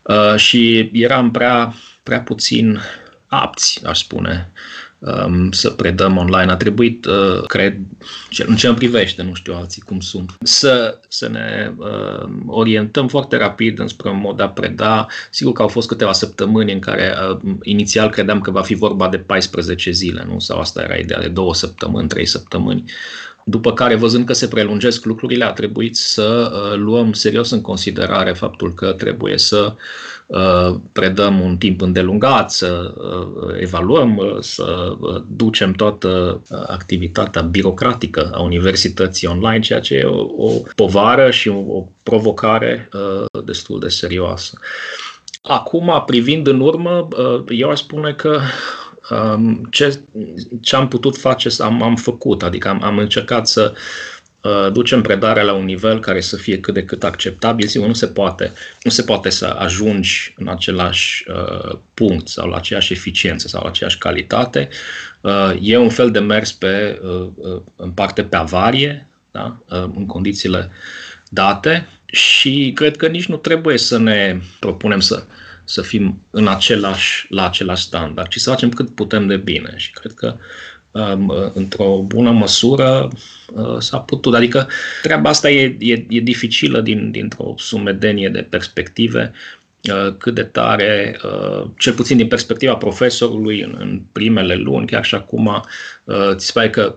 uh, 0.03 0.37
și 0.37 0.91
eram 0.93 1.31
prea, 1.31 1.75
prea 2.03 2.21
puțin 2.21 2.81
apți, 3.27 3.85
aș 3.85 3.99
spune, 3.99 4.53
um, 4.53 4.92
să 5.51 5.71
predăm 5.71 6.17
online. 6.17 6.51
A 6.51 6.57
trebuit, 6.57 7.05
uh, 7.05 7.43
cred, 7.47 7.77
în 8.47 8.57
ce 8.57 8.67
îmi 8.67 8.77
privește, 8.77 9.23
nu 9.23 9.35
știu 9.35 9.55
alții 9.55 9.83
cum 9.83 10.01
sunt, 10.01 10.37
să, 10.43 11.01
să 11.09 11.29
ne 11.29 11.73
uh, 11.77 12.29
orientăm 12.47 13.09
foarte 13.09 13.37
rapid 13.37 13.79
înspre 13.79 14.11
un 14.11 14.21
mod 14.21 14.37
de 14.37 14.43
a 14.43 14.49
preda. 14.49 15.07
Sigur 15.31 15.53
că 15.53 15.63
au 15.63 15.69
fost 15.69 15.89
câteva 15.89 16.13
săptămâni 16.13 16.73
în 16.73 16.79
care 16.79 17.15
uh, 17.31 17.55
inițial 17.63 18.11
credeam 18.11 18.41
că 18.41 18.51
va 18.51 18.63
fi 18.63 18.75
vorba 18.75 19.09
de 19.09 19.19
14 19.19 19.91
zile, 19.91 20.25
nu? 20.29 20.39
Sau 20.39 20.59
asta 20.59 20.83
era 20.83 20.95
ideea 20.95 21.21
de 21.21 21.29
două 21.29 21.55
săptămâni, 21.55 22.09
trei 22.09 22.27
săptămâni. 22.27 22.85
După 23.45 23.73
care, 23.73 23.95
văzând 23.95 24.27
că 24.27 24.33
se 24.33 24.49
prelungesc 24.49 25.05
lucrurile, 25.05 25.45
a 25.45 25.53
trebuit 25.53 25.97
să 25.97 26.53
uh, 26.53 26.79
luăm 26.79 27.13
serios 27.13 27.51
în 27.51 27.61
considerare 27.61 28.33
faptul 28.33 28.75
că 28.75 28.93
trebuie 28.93 29.39
să 29.39 29.75
uh, 30.27 30.75
predăm 30.93 31.41
un 31.41 31.57
timp 31.57 31.81
îndelungat, 31.81 32.51
să 32.51 32.95
uh, 32.97 33.55
evaluăm, 33.61 34.17
uh, 34.17 34.37
să 34.41 34.97
uh, 35.01 35.23
ducem 35.29 35.73
toată 35.73 36.41
uh, 36.51 36.63
activitatea 36.67 37.43
birocratică 37.43 38.31
a 38.35 38.41
universității 38.41 39.29
online, 39.29 39.61
ceea 39.61 39.81
ce 39.81 39.95
e 39.95 40.05
o, 40.05 40.27
o 40.37 40.51
povară 40.75 41.31
și 41.31 41.49
o, 41.49 41.59
o 41.59 41.89
provocare 42.03 42.89
uh, 42.93 43.43
destul 43.45 43.81
de 43.81 43.89
serioasă. 43.89 44.59
Acum, 45.43 46.03
privind 46.07 46.47
în 46.47 46.61
urmă, 46.61 47.09
uh, 47.17 47.43
eu 47.49 47.71
aș 47.71 47.79
spune 47.79 48.13
că 48.13 48.41
ce, 49.71 50.01
ce 50.61 50.77
am 50.77 50.89
putut 50.89 51.17
face, 51.17 51.49
am, 51.59 51.83
am 51.83 51.97
făcut, 51.97 52.43
adică 52.43 52.69
am, 52.69 52.83
am 52.83 52.99
încercat 52.99 53.47
să 53.47 53.73
uh, 54.41 54.73
ducem 54.73 55.03
predarea 55.03 55.43
la 55.43 55.53
un 55.53 55.65
nivel 55.65 56.01
care 56.01 56.21
să 56.21 56.37
fie 56.37 56.61
cât 56.61 56.75
de 56.75 56.85
cât 56.85 57.05
acceptabil. 57.05 57.67
Sigur, 57.67 57.87
nu 57.87 57.93
se 57.93 58.07
poate, 58.07 58.53
nu 58.83 58.91
se 58.91 59.03
poate 59.03 59.31
să 59.31 59.47
ajungi 59.59 60.35
în 60.37 60.49
același 60.49 61.25
uh, 61.29 61.79
punct 61.95 62.29
sau 62.29 62.49
la 62.49 62.57
aceeași 62.57 62.93
eficiență 62.93 63.49
sau 63.49 63.63
la 63.63 63.69
aceeași 63.69 63.99
calitate. 63.99 64.69
Uh, 65.21 65.53
e 65.61 65.77
un 65.77 65.91
fel 65.91 66.11
de 66.11 66.19
mers 66.19 66.53
pe, 66.53 67.01
uh, 67.03 67.29
uh 67.37 67.63
în 67.77 67.91
parte 67.91 68.23
pe 68.25 68.37
avarie, 68.37 69.09
da? 69.31 69.57
uh, 69.69 69.91
în 69.95 70.07
condițiile 70.07 70.71
date 71.31 71.89
și 72.07 72.73
cred 72.75 72.97
că 72.97 73.07
nici 73.07 73.27
nu 73.27 73.37
trebuie 73.37 73.79
să 73.79 73.99
ne 73.99 74.41
propunem 74.59 75.01
să 75.01 75.25
să 75.65 75.83
fim 75.83 76.23
în 76.31 76.49
același, 76.49 77.27
la 77.29 77.47
același 77.47 77.83
standard, 77.83 78.29
ci 78.29 78.37
să 78.37 78.51
facem 78.51 78.69
cât 78.69 78.95
putem 78.95 79.27
de 79.27 79.37
bine. 79.37 79.75
Și 79.77 79.91
cred 79.91 80.13
că 80.13 80.37
um, 80.91 81.53
într-o 81.55 82.03
bună 82.07 82.31
măsură 82.31 83.09
uh, 83.55 83.77
s-a 83.79 83.99
putut. 83.99 84.35
Adică 84.35 84.69
treaba 85.03 85.29
asta 85.29 85.51
e, 85.51 85.77
e, 85.79 86.07
e 86.09 86.21
dificilă 86.21 86.81
din, 86.81 87.11
dintr-o 87.11 87.55
sumedenie 87.59 88.29
de 88.29 88.43
perspective, 88.43 89.33
uh, 89.93 90.15
cât 90.19 90.35
de 90.35 90.43
tare, 90.43 91.21
uh, 91.25 91.71
cel 91.79 91.93
puțin 91.93 92.17
din 92.17 92.29
perspectiva 92.29 92.75
profesorului 92.75 93.61
în, 93.61 93.77
în 93.79 94.03
primele 94.13 94.55
luni, 94.55 94.87
chiar 94.87 95.05
și 95.05 95.15
acum, 95.15 95.65
ți 96.35 96.47
se 96.47 96.53
pare 96.55 96.71
că 96.71 96.95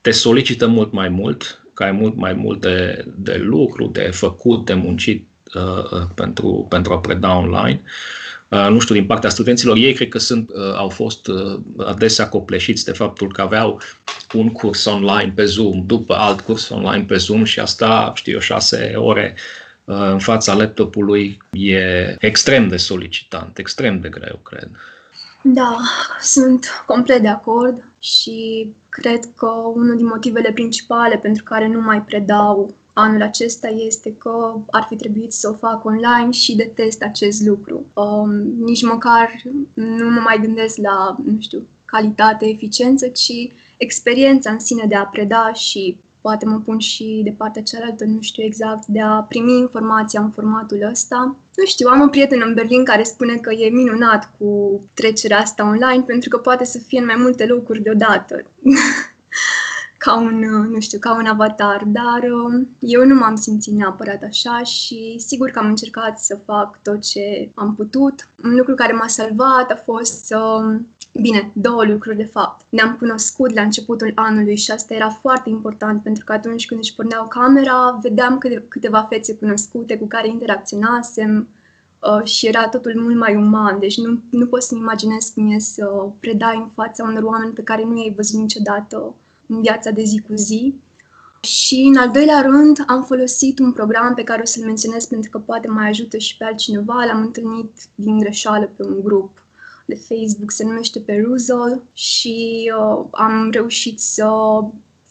te 0.00 0.10
solicită 0.10 0.66
mult 0.66 0.92
mai 0.92 1.08
mult, 1.08 1.64
că 1.72 1.82
ai 1.82 1.92
mult 1.92 2.16
mai 2.16 2.32
mult 2.32 2.60
de, 2.60 3.04
de 3.16 3.36
lucru, 3.36 3.86
de 3.86 4.00
făcut, 4.00 4.64
de 4.64 4.74
muncit 4.74 5.26
Uh, 5.54 5.90
uh, 5.92 6.02
pentru, 6.14 6.66
pentru 6.68 6.92
a 6.92 6.98
preda 6.98 7.36
online. 7.36 7.82
Uh, 8.48 8.66
nu 8.70 8.78
știu, 8.78 8.94
din 8.94 9.06
partea 9.06 9.30
studenților, 9.30 9.76
ei 9.76 9.92
cred 9.92 10.08
că 10.08 10.18
sunt, 10.18 10.50
au 10.76 10.88
fost 10.88 11.28
adesea 11.76 12.28
copleșiți 12.28 12.84
de 12.84 12.92
faptul 12.92 13.32
că 13.32 13.40
aveau 13.40 13.80
un 14.32 14.52
curs 14.52 14.84
online 14.84 15.32
pe 15.34 15.44
Zoom, 15.44 15.86
după 15.86 16.14
alt 16.14 16.40
curs 16.40 16.68
online 16.68 17.04
pe 17.04 17.16
Zoom 17.16 17.44
și 17.44 17.60
asta, 17.60 18.12
știu 18.14 18.32
eu, 18.32 18.38
șase 18.38 18.92
ore 18.96 19.36
în 19.84 20.18
fața 20.18 20.54
laptopului 20.54 21.42
e 21.50 22.16
extrem 22.20 22.68
de 22.68 22.76
solicitant, 22.76 23.58
extrem 23.58 24.00
de 24.00 24.08
greu, 24.08 24.40
cred. 24.42 24.70
Da, 25.42 25.78
sunt 26.20 26.66
complet 26.86 27.22
de 27.22 27.28
acord 27.28 27.84
și 27.98 28.72
cred 28.88 29.24
că 29.36 29.46
unul 29.74 29.96
din 29.96 30.06
motivele 30.06 30.52
principale 30.52 31.16
pentru 31.16 31.42
care 31.42 31.66
nu 31.66 31.80
mai 31.80 32.02
predau 32.02 32.74
anul 32.92 33.22
acesta 33.22 33.68
este 33.68 34.14
că 34.16 34.56
ar 34.70 34.86
fi 34.88 34.96
trebuit 34.96 35.32
să 35.32 35.48
o 35.48 35.52
fac 35.52 35.84
online 35.84 36.30
și 36.30 36.56
detest 36.56 37.02
acest 37.02 37.42
lucru. 37.42 37.86
Um, 37.94 38.30
nici 38.58 38.82
măcar 38.82 39.42
nu 39.74 40.10
mă 40.10 40.20
mai 40.20 40.38
gândesc 40.40 40.76
la, 40.76 41.16
nu 41.24 41.40
știu, 41.40 41.66
calitate, 41.84 42.48
eficiență, 42.48 43.08
ci 43.08 43.48
experiența 43.76 44.50
în 44.50 44.58
sine 44.58 44.84
de 44.88 44.94
a 44.94 45.04
preda 45.04 45.52
și 45.52 46.00
poate 46.20 46.46
mă 46.46 46.58
pun 46.58 46.78
și 46.78 47.20
de 47.24 47.30
partea 47.30 47.62
cealaltă, 47.62 48.04
nu 48.04 48.20
știu 48.20 48.42
exact, 48.42 48.86
de 48.86 49.00
a 49.00 49.26
primi 49.28 49.58
informația 49.58 50.20
în 50.20 50.30
formatul 50.30 50.88
ăsta. 50.90 51.36
Nu 51.54 51.64
știu, 51.64 51.88
am 51.88 52.00
un 52.00 52.08
prieten 52.08 52.42
în 52.46 52.54
Berlin 52.54 52.84
care 52.84 53.02
spune 53.02 53.36
că 53.36 53.52
e 53.52 53.68
minunat 53.68 54.34
cu 54.38 54.80
trecerea 54.94 55.38
asta 55.38 55.68
online 55.68 56.02
pentru 56.06 56.28
că 56.28 56.38
poate 56.38 56.64
să 56.64 56.78
fie 56.78 56.98
în 56.98 57.04
mai 57.04 57.16
multe 57.18 57.46
locuri 57.46 57.82
deodată. 57.82 58.44
ca 60.04 60.16
un, 60.16 60.42
uh, 60.42 60.68
nu 60.68 60.80
știu, 60.80 60.98
ca 60.98 61.14
un 61.14 61.26
avatar, 61.26 61.82
dar 61.86 62.22
um, 62.30 62.68
eu 62.80 63.04
nu 63.06 63.14
m-am 63.14 63.36
simțit 63.36 63.74
neapărat 63.74 64.22
așa 64.22 64.62
și 64.62 65.14
sigur 65.18 65.50
că 65.50 65.58
am 65.58 65.66
încercat 65.66 66.18
să 66.18 66.40
fac 66.44 66.82
tot 66.82 67.00
ce 67.00 67.50
am 67.54 67.74
putut. 67.74 68.28
Un 68.44 68.54
lucru 68.54 68.74
care 68.74 68.92
m-a 68.92 69.06
salvat 69.06 69.70
a 69.70 69.74
fost 69.74 70.24
să 70.24 70.70
Bine, 71.20 71.52
două 71.54 71.84
lucruri 71.84 72.16
de 72.16 72.24
fapt. 72.24 72.64
Ne-am 72.68 72.96
cunoscut 72.98 73.54
la 73.54 73.62
începutul 73.62 74.12
anului 74.14 74.56
și 74.56 74.70
asta 74.70 74.94
era 74.94 75.08
foarte 75.08 75.48
important 75.48 76.02
pentru 76.02 76.24
că 76.24 76.32
atunci 76.32 76.66
când 76.66 76.80
își 76.80 76.94
porneau 76.94 77.26
camera, 77.26 77.98
vedeam 78.02 78.38
câte, 78.38 78.64
câteva 78.68 79.06
fețe 79.10 79.36
cunoscute 79.36 79.98
cu 79.98 80.06
care 80.06 80.28
interacționasem 80.28 81.48
uh, 81.98 82.24
și 82.24 82.46
era 82.46 82.68
totul 82.68 82.92
mult 82.96 83.16
mai 83.16 83.36
uman. 83.36 83.78
Deci 83.78 83.98
nu, 83.98 84.22
nu 84.30 84.46
pot 84.46 84.62
să-mi 84.62 84.80
imaginez 84.80 85.28
cum 85.34 85.50
e 85.50 85.58
să 85.58 85.86
predai 86.20 86.56
în 86.56 86.68
fața 86.68 87.04
unor 87.04 87.22
oameni 87.22 87.52
pe 87.52 87.62
care 87.62 87.84
nu 87.84 87.96
i-ai 87.96 88.14
văzut 88.16 88.40
niciodată 88.40 89.14
în 89.52 89.60
viața 89.60 89.90
de 89.90 90.02
zi 90.02 90.20
cu 90.20 90.34
zi. 90.34 90.74
Și, 91.40 91.80
în 91.80 91.96
al 91.96 92.10
doilea 92.10 92.40
rând, 92.40 92.84
am 92.86 93.04
folosit 93.04 93.58
un 93.58 93.72
program 93.72 94.14
pe 94.14 94.22
care 94.22 94.42
o 94.42 94.44
să-l 94.44 94.64
menționez 94.64 95.04
pentru 95.04 95.30
că 95.30 95.38
poate 95.38 95.68
mai 95.68 95.88
ajută 95.88 96.16
și 96.16 96.36
pe 96.36 96.44
altcineva. 96.44 97.04
L-am 97.04 97.20
întâlnit 97.20 97.80
din 97.94 98.18
greșeală 98.18 98.70
pe 98.76 98.86
un 98.86 99.00
grup 99.02 99.44
de 99.86 99.94
Facebook, 99.94 100.50
se 100.50 100.64
numește 100.64 100.98
Perusal 100.98 101.82
și 101.92 102.72
uh, 102.78 103.06
am 103.10 103.50
reușit 103.50 104.00
să 104.00 104.30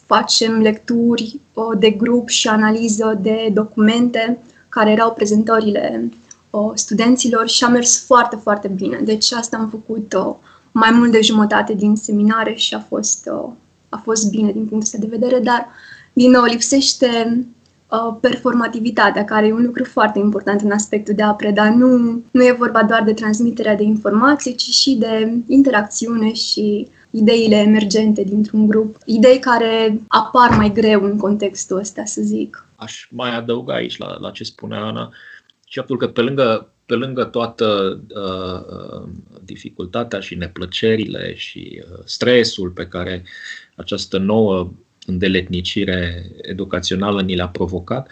facem 0.06 0.60
lecturi 0.60 1.40
uh, 1.52 1.78
de 1.78 1.90
grup 1.90 2.28
și 2.28 2.48
analiză 2.48 3.18
de 3.22 3.50
documente 3.52 4.38
care 4.68 4.90
erau 4.90 5.12
prezentările 5.12 6.10
uh, 6.50 6.70
studenților 6.74 7.48
și 7.48 7.64
a 7.64 7.68
mers 7.68 8.04
foarte, 8.04 8.36
foarte 8.36 8.68
bine. 8.68 9.00
Deci 9.04 9.32
asta 9.32 9.56
am 9.56 9.68
făcut 9.68 10.12
uh, 10.12 10.34
mai 10.72 10.90
mult 10.90 11.10
de 11.10 11.20
jumătate 11.20 11.74
din 11.74 11.96
seminare 11.96 12.54
și 12.54 12.74
a 12.74 12.80
fost 12.80 13.30
uh, 13.32 13.50
a 13.92 13.96
fost 13.96 14.30
bine 14.30 14.52
din 14.52 14.66
punctul 14.66 14.78
ăsta 14.78 14.98
de 14.98 15.16
vedere, 15.16 15.38
dar, 15.38 15.68
din 16.12 16.30
nou, 16.30 16.44
lipsește 16.44 17.44
uh, 17.88 18.16
performativitatea, 18.20 19.24
care 19.24 19.46
e 19.46 19.52
un 19.52 19.64
lucru 19.64 19.84
foarte 19.84 20.18
important 20.18 20.60
în 20.60 20.70
aspectul 20.70 21.14
de 21.14 21.22
a 21.22 21.32
preda. 21.32 21.70
Nu, 21.70 22.22
nu 22.30 22.44
e 22.44 22.56
vorba 22.58 22.82
doar 22.82 23.02
de 23.02 23.12
transmiterea 23.12 23.76
de 23.76 23.82
informații, 23.82 24.54
ci 24.54 24.68
și 24.68 24.94
de 24.94 25.32
interacțiune 25.46 26.32
și 26.32 26.88
ideile 27.10 27.56
emergente 27.56 28.22
dintr-un 28.22 28.66
grup, 28.66 28.96
idei 29.04 29.38
care 29.38 30.00
apar 30.08 30.56
mai 30.56 30.72
greu 30.72 31.04
în 31.04 31.16
contextul 31.16 31.78
ăsta, 31.78 32.04
să 32.04 32.20
zic. 32.22 32.66
Aș 32.76 33.06
mai 33.10 33.36
adăuga 33.36 33.74
aici 33.74 33.96
la, 33.96 34.16
la 34.20 34.30
ce 34.30 34.44
spunea 34.44 34.84
Ana 34.84 35.12
și 35.66 35.78
faptul 35.78 35.96
că 35.96 36.08
pe 36.08 36.20
lângă 36.20 36.72
pe 36.86 36.94
lângă 36.94 37.24
toată 37.24 38.00
uh, 38.14 38.76
uh, 38.76 39.08
dificultatea 39.44 40.20
și 40.20 40.34
neplăcerile 40.34 41.34
și 41.36 41.82
uh, 41.82 41.98
stresul 42.04 42.70
pe 42.70 42.86
care 42.86 43.24
această 43.82 44.18
nouă 44.18 44.70
îndeletnicire 45.06 46.30
educațională 46.42 47.22
ni 47.22 47.34
le-a 47.34 47.48
provocat, 47.48 48.10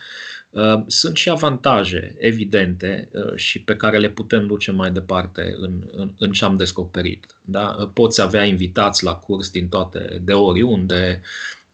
uh, 0.51 0.83
sunt 0.87 1.17
și 1.17 1.31
avantaje 1.31 2.17
evidente 2.19 3.09
uh, 3.13 3.35
și 3.35 3.63
pe 3.63 3.77
care 3.77 3.99
le 3.99 4.11
putem 4.11 4.47
duce 4.47 4.71
mai 4.71 4.91
departe 4.91 5.55
în, 5.59 5.89
în, 5.93 6.15
în 6.19 6.33
ce 6.33 6.45
am 6.45 6.57
descoperit. 6.57 7.37
Da? 7.45 7.91
Poți 7.95 8.21
avea 8.21 8.45
invitați 8.45 9.05
la 9.05 9.15
curs 9.15 9.51
din 9.51 9.69
toate, 9.69 10.21
de 10.23 10.33
oriunde, 10.33 11.23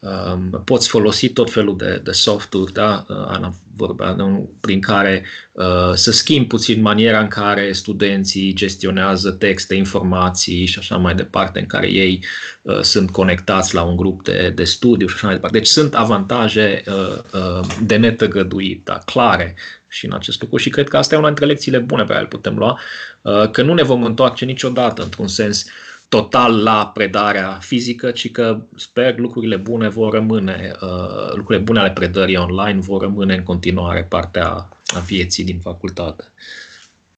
Um, 0.06 0.62
poți 0.64 0.88
folosi 0.88 1.28
tot 1.28 1.52
felul 1.52 1.76
de, 1.76 2.00
de 2.04 2.10
softuri, 2.10 2.72
da? 2.72 3.06
Uh, 3.08 3.16
Ana 3.16 3.54
vorbea, 3.76 4.16
prin 4.60 4.80
care 4.80 5.24
uh, 5.52 5.92
să 5.94 6.12
schimbi 6.12 6.48
puțin 6.48 6.80
maniera 6.80 7.20
în 7.20 7.28
care 7.28 7.72
studenții 7.72 8.54
gestionează 8.54 9.30
texte, 9.30 9.74
informații 9.74 10.66
și 10.66 10.78
așa 10.78 10.96
mai 10.96 11.14
departe, 11.14 11.58
în 11.58 11.66
care 11.66 11.90
ei 11.90 12.24
uh, 12.62 12.80
sunt 12.80 13.10
conectați 13.10 13.74
la 13.74 13.82
un 13.82 13.96
grup 13.96 14.24
de, 14.24 14.52
de 14.54 14.64
studiu 14.64 15.06
și 15.06 15.14
așa 15.14 15.26
mai 15.26 15.34
departe. 15.34 15.58
Deci 15.58 15.66
sunt 15.66 15.94
avantaje 15.94 16.82
uh, 16.86 17.18
uh, 17.32 17.66
de 17.82 17.96
netăgăduit, 17.96 18.84
da? 18.84 18.98
clare 18.98 19.54
și 19.88 20.06
în 20.06 20.12
acest 20.12 20.40
lucru 20.40 20.56
și 20.56 20.70
cred 20.70 20.88
că 20.88 20.96
asta 20.96 21.14
e 21.14 21.18
una 21.18 21.26
dintre 21.26 21.46
lecțiile 21.46 21.78
bune 21.78 22.02
pe 22.02 22.08
care 22.08 22.22
le 22.22 22.28
putem 22.28 22.56
lua, 22.56 22.80
uh, 23.22 23.50
că 23.50 23.62
nu 23.62 23.74
ne 23.74 23.82
vom 23.82 24.02
întoarce 24.02 24.44
niciodată 24.44 25.02
într-un 25.02 25.28
sens 25.28 25.64
uh, 25.64 25.95
total 26.08 26.62
la 26.62 26.90
predarea 26.94 27.58
fizică, 27.60 28.10
ci 28.10 28.30
că 28.30 28.62
sper 28.76 29.18
lucrurile 29.18 29.56
bune 29.56 29.88
vor 29.88 30.12
rămâne, 30.12 30.72
uh, 30.82 31.34
lucrurile 31.34 31.64
bune 31.64 31.78
ale 31.78 31.90
predării 31.90 32.36
online 32.36 32.80
vor 32.80 33.00
rămâne 33.00 33.34
în 33.34 33.42
continuare 33.42 34.04
partea 34.04 34.48
a 34.94 34.98
vieții 35.06 35.44
din 35.44 35.58
facultate. 35.60 36.24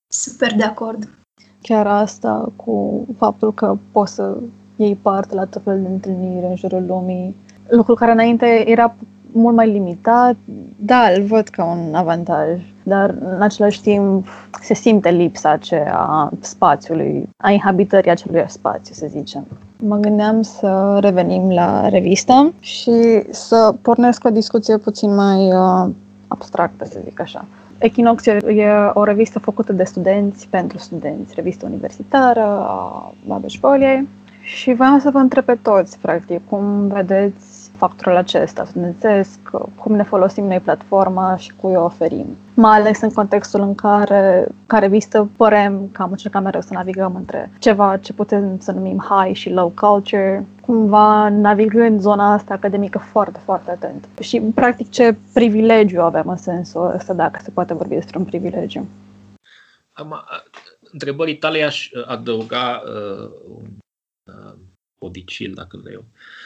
Super 0.08 0.54
de 0.54 0.64
acord. 0.64 1.08
Chiar 1.62 1.86
asta 1.86 2.52
cu 2.56 3.06
faptul 3.18 3.54
că 3.54 3.78
poți 3.92 4.14
să 4.14 4.36
iei 4.76 4.98
parte 5.02 5.34
la 5.34 5.44
tot 5.44 5.62
felul 5.64 5.82
de 5.82 5.88
întâlniri 5.88 6.46
în 6.46 6.56
jurul 6.56 6.84
lumii, 6.86 7.36
lucru 7.68 7.94
care 7.94 8.12
înainte 8.12 8.64
era 8.66 8.94
mult 9.32 9.56
mai 9.56 9.70
limitat, 9.70 10.36
da, 10.76 11.08
îl 11.16 11.22
văd 11.22 11.48
ca 11.48 11.64
un 11.64 11.94
avantaj, 11.94 12.60
dar 12.88 13.14
în 13.24 13.42
același 13.42 13.80
timp 13.80 14.26
se 14.62 14.74
simte 14.74 15.10
lipsa 15.10 15.50
aceea 15.50 15.94
a 15.94 16.30
spațiului, 16.40 17.28
a 17.36 17.50
inhabitării 17.50 18.10
acelui 18.10 18.44
spațiu, 18.46 18.94
să 18.94 19.06
zicem. 19.08 19.46
Mă 19.82 19.96
gândeam 19.96 20.42
să 20.42 20.98
revenim 21.00 21.50
la 21.50 21.88
revistă 21.88 22.52
și 22.60 23.22
să 23.30 23.74
pornesc 23.82 24.24
o 24.24 24.30
discuție 24.30 24.76
puțin 24.76 25.14
mai 25.14 25.52
uh, 25.52 25.90
abstractă, 26.28 26.84
să 26.84 26.98
zic 27.04 27.20
așa. 27.20 27.44
Equinox 27.78 28.26
e 28.26 28.42
o 28.92 29.04
revistă 29.04 29.38
făcută 29.38 29.72
de 29.72 29.84
studenți 29.84 30.48
pentru 30.48 30.78
studenți, 30.78 31.34
revistă 31.34 31.66
universitară 31.66 32.44
a 32.44 33.12
Babeș 33.26 33.58
și 34.42 34.72
vreau 34.72 34.98
să 34.98 35.10
vă 35.10 35.18
întreb 35.18 35.44
pe 35.44 35.58
toți, 35.62 35.98
practic, 35.98 36.40
cum 36.48 36.86
vedeți 36.86 37.47
factorul 37.78 38.16
acesta 38.16 38.64
studențesc, 38.64 39.38
cum 39.74 39.94
ne 39.94 40.02
folosim 40.02 40.44
noi 40.44 40.60
platforma 40.60 41.36
și 41.36 41.52
cui 41.56 41.74
o 41.74 41.84
oferim. 41.84 42.36
Mai 42.54 42.78
ales 42.78 43.00
în 43.00 43.12
contextul 43.12 43.60
în 43.60 43.74
care, 43.74 44.48
ca 44.66 44.78
revistă, 44.78 45.28
părem 45.36 45.88
că 45.92 46.02
am 46.02 46.10
încercat 46.10 46.42
mereu 46.42 46.60
să 46.60 46.72
navigăm 46.72 47.14
între 47.14 47.50
ceva 47.58 47.96
ce 47.96 48.12
putem 48.12 48.60
să 48.60 48.72
numim 48.72 49.06
high 49.08 49.36
și 49.36 49.50
low 49.50 49.68
culture, 49.68 50.46
cumva 50.60 51.28
navigând 51.28 52.00
zona 52.00 52.32
asta 52.32 52.54
academică 52.54 52.98
foarte, 52.98 53.40
foarte 53.44 53.70
atent. 53.70 54.08
Și, 54.20 54.40
practic, 54.54 54.90
ce 54.90 55.16
privilegiu 55.32 56.00
avem 56.00 56.28
în 56.28 56.36
sensul 56.36 56.92
ăsta, 56.94 57.12
dacă 57.12 57.40
se 57.42 57.50
poate 57.50 57.74
vorbi 57.74 57.94
despre 57.94 58.18
un 58.18 58.24
privilegiu. 58.24 58.88
Am, 59.92 60.24
întrebării 60.92 61.36
tale 61.36 61.62
aș 61.62 61.90
adăuga 62.06 62.82
uh, 62.84 63.30
un 63.48 63.66
uh, 64.24 64.54
odicil, 64.98 65.52
dacă 65.54 65.78
vrei 65.82 65.94
eu. 65.94 66.04
Uh, 66.04 66.37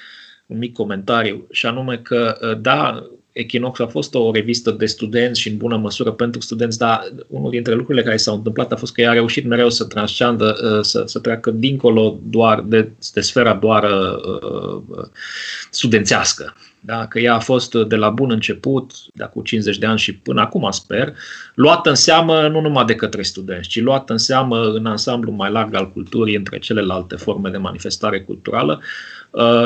un 0.47 0.59
mic 0.59 0.73
comentariu, 0.73 1.47
și 1.51 1.67
anume 1.67 1.97
că, 1.97 2.39
ă, 2.43 2.55
da, 2.55 3.07
Equinox 3.33 3.79
a 3.79 3.87
fost 3.87 4.15
o 4.15 4.33
revistă 4.33 4.71
de 4.71 4.87
studenți 4.87 5.41
și 5.41 5.49
în 5.49 5.57
bună 5.57 5.77
măsură 5.77 6.13
pentru 6.13 6.41
studenți, 6.41 6.79
dar 6.79 7.13
unul 7.29 7.51
dintre 7.51 7.75
lucrurile 7.75 8.05
care 8.05 8.17
s-au 8.17 8.35
întâmplat 8.35 8.73
a 8.73 8.77
fost 8.77 8.93
că 8.93 9.01
ea 9.01 9.11
a 9.11 9.13
reușit 9.13 9.47
mereu 9.47 9.71
să 9.71 9.85
transcendă, 9.85 10.57
ă, 10.63 10.83
să, 10.83 11.03
să 11.07 11.19
treacă 11.19 11.51
dincolo 11.51 12.19
doar 12.23 12.61
de, 12.61 12.91
de 13.13 13.21
sfera 13.21 13.55
doar 13.55 13.85
uh, 13.85 15.05
studențească. 15.71 16.55
Da? 16.81 17.07
Că 17.07 17.19
ea 17.19 17.35
a 17.35 17.39
fost 17.39 17.75
de 17.75 17.97
la 17.97 18.11
bun 18.11 18.31
început, 18.31 18.93
de 19.15 19.25
acum 19.25 19.43
50 19.43 19.79
de 19.79 19.87
ani 19.87 19.99
și 19.99 20.15
până 20.15 20.41
acum, 20.41 20.71
sper, 20.71 21.15
luată 21.55 21.89
în 21.89 21.95
seamă 21.95 22.49
nu 22.49 22.61
numai 22.61 22.85
de 22.85 22.95
către 22.95 23.23
studenți, 23.23 23.69
ci 23.69 23.81
luată 23.81 24.13
în 24.13 24.19
seamă 24.19 24.71
în 24.71 24.87
ansamblu 24.87 25.31
mai 25.31 25.51
larg 25.51 25.75
al 25.75 25.93
culturii, 25.93 26.37
între 26.37 26.59
celelalte 26.59 27.17
forme 27.17 27.51
de 27.51 27.57
manifestare 27.57 28.21
culturală, 28.23 28.81
Uh, 28.81 29.22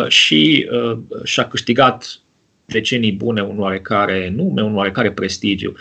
și 0.09 0.69
uh, 0.73 0.99
și-a 1.25 1.49
câștigat 1.49 2.21
decenii 2.65 3.13
bune 3.13 3.43
un 3.43 3.59
oarecare 3.59 4.33
nume, 4.37 4.63
un 4.63 4.77
oarecare 4.77 5.11
prestigiu. 5.11 5.75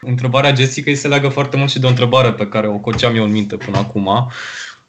Întrebarea 0.00 0.54
Jessica 0.54 0.92
se 0.94 1.08
leagă 1.08 1.28
foarte 1.28 1.56
mult 1.56 1.70
și 1.70 1.78
de 1.78 1.86
o 1.86 1.88
întrebare 1.88 2.32
pe 2.32 2.48
care 2.48 2.68
o 2.68 2.78
coceam 2.78 3.16
eu 3.16 3.24
în 3.24 3.30
minte 3.30 3.56
până 3.56 3.78
acum, 3.78 4.06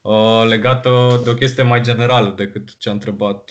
uh, 0.02 0.44
legată 0.48 1.22
de 1.24 1.30
o 1.30 1.34
chestie 1.34 1.64
mai 1.64 1.82
generală 1.82 2.34
decât 2.38 2.78
ce 2.78 2.90
a 2.90 2.92
întrebat 2.92 3.50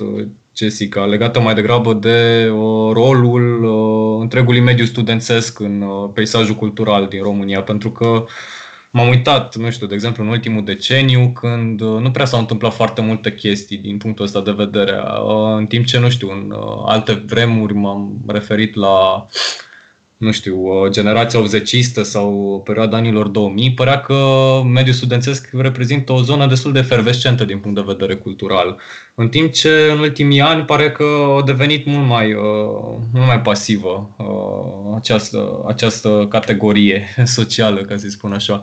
Jessica, 0.57 1.05
legată 1.05 1.41
mai 1.41 1.55
degrabă 1.55 1.93
de 1.93 2.47
rolul 2.93 3.65
întregului 4.21 4.61
mediu 4.61 4.85
studențesc 4.85 5.61
în 5.61 5.85
peisajul 6.15 6.55
cultural 6.55 7.07
din 7.07 7.23
România, 7.23 7.63
pentru 7.63 7.91
că 7.91 8.25
m-am 8.93 9.09
uitat, 9.09 9.57
nu 9.57 9.71
știu, 9.71 9.87
de 9.87 9.95
exemplu, 9.95 10.23
în 10.23 10.29
ultimul 10.29 10.65
deceniu, 10.65 11.29
când 11.29 11.81
uh, 11.81 12.01
nu 12.01 12.11
prea 12.11 12.25
s-au 12.25 12.39
întâmplat 12.39 12.75
foarte 12.75 13.01
multe 13.01 13.35
chestii 13.35 13.77
din 13.77 13.97
punctul 13.97 14.25
ăsta 14.25 14.41
de 14.41 14.51
vedere. 14.51 15.03
Uh, 15.25 15.55
în 15.57 15.67
timp 15.67 15.87
ce, 15.87 15.99
nu 15.99 16.11
știu, 16.11 16.31
în 16.31 16.55
uh, 16.57 16.83
alte 16.87 17.13
vremuri 17.13 17.75
m-am 17.75 18.17
referit 18.27 18.75
la 18.75 19.27
nu 20.23 20.33
știu, 20.33 20.89
generația 20.89 21.39
80 21.39 21.77
sau 22.03 22.61
perioada 22.65 22.97
anilor 22.97 23.29
2000, 23.29 23.73
părea 23.73 24.01
că 24.01 24.15
mediul 24.65 24.95
studențesc 24.95 25.49
reprezintă 25.53 26.13
o 26.13 26.23
zonă 26.23 26.47
destul 26.47 26.73
de 26.73 26.79
efervescentă 26.79 27.45
din 27.45 27.59
punct 27.59 27.77
de 27.77 27.85
vedere 27.87 28.15
cultural. 28.15 28.81
În 29.15 29.29
timp 29.29 29.53
ce 29.53 29.91
în 29.93 29.99
ultimii 29.99 30.41
ani 30.41 30.65
pare 30.65 30.91
că 30.91 31.05
a 31.39 31.43
devenit 31.43 31.87
mult 31.87 32.07
mai, 32.07 32.33
uh, 32.33 32.43
mult 33.13 33.27
mai 33.27 33.41
pasivă 33.41 34.15
uh, 34.17 34.97
această, 34.97 35.65
această 35.67 36.27
categorie 36.31 37.09
socială, 37.25 37.81
ca 37.81 37.97
să 37.97 38.09
spun 38.09 38.33
așa. 38.33 38.61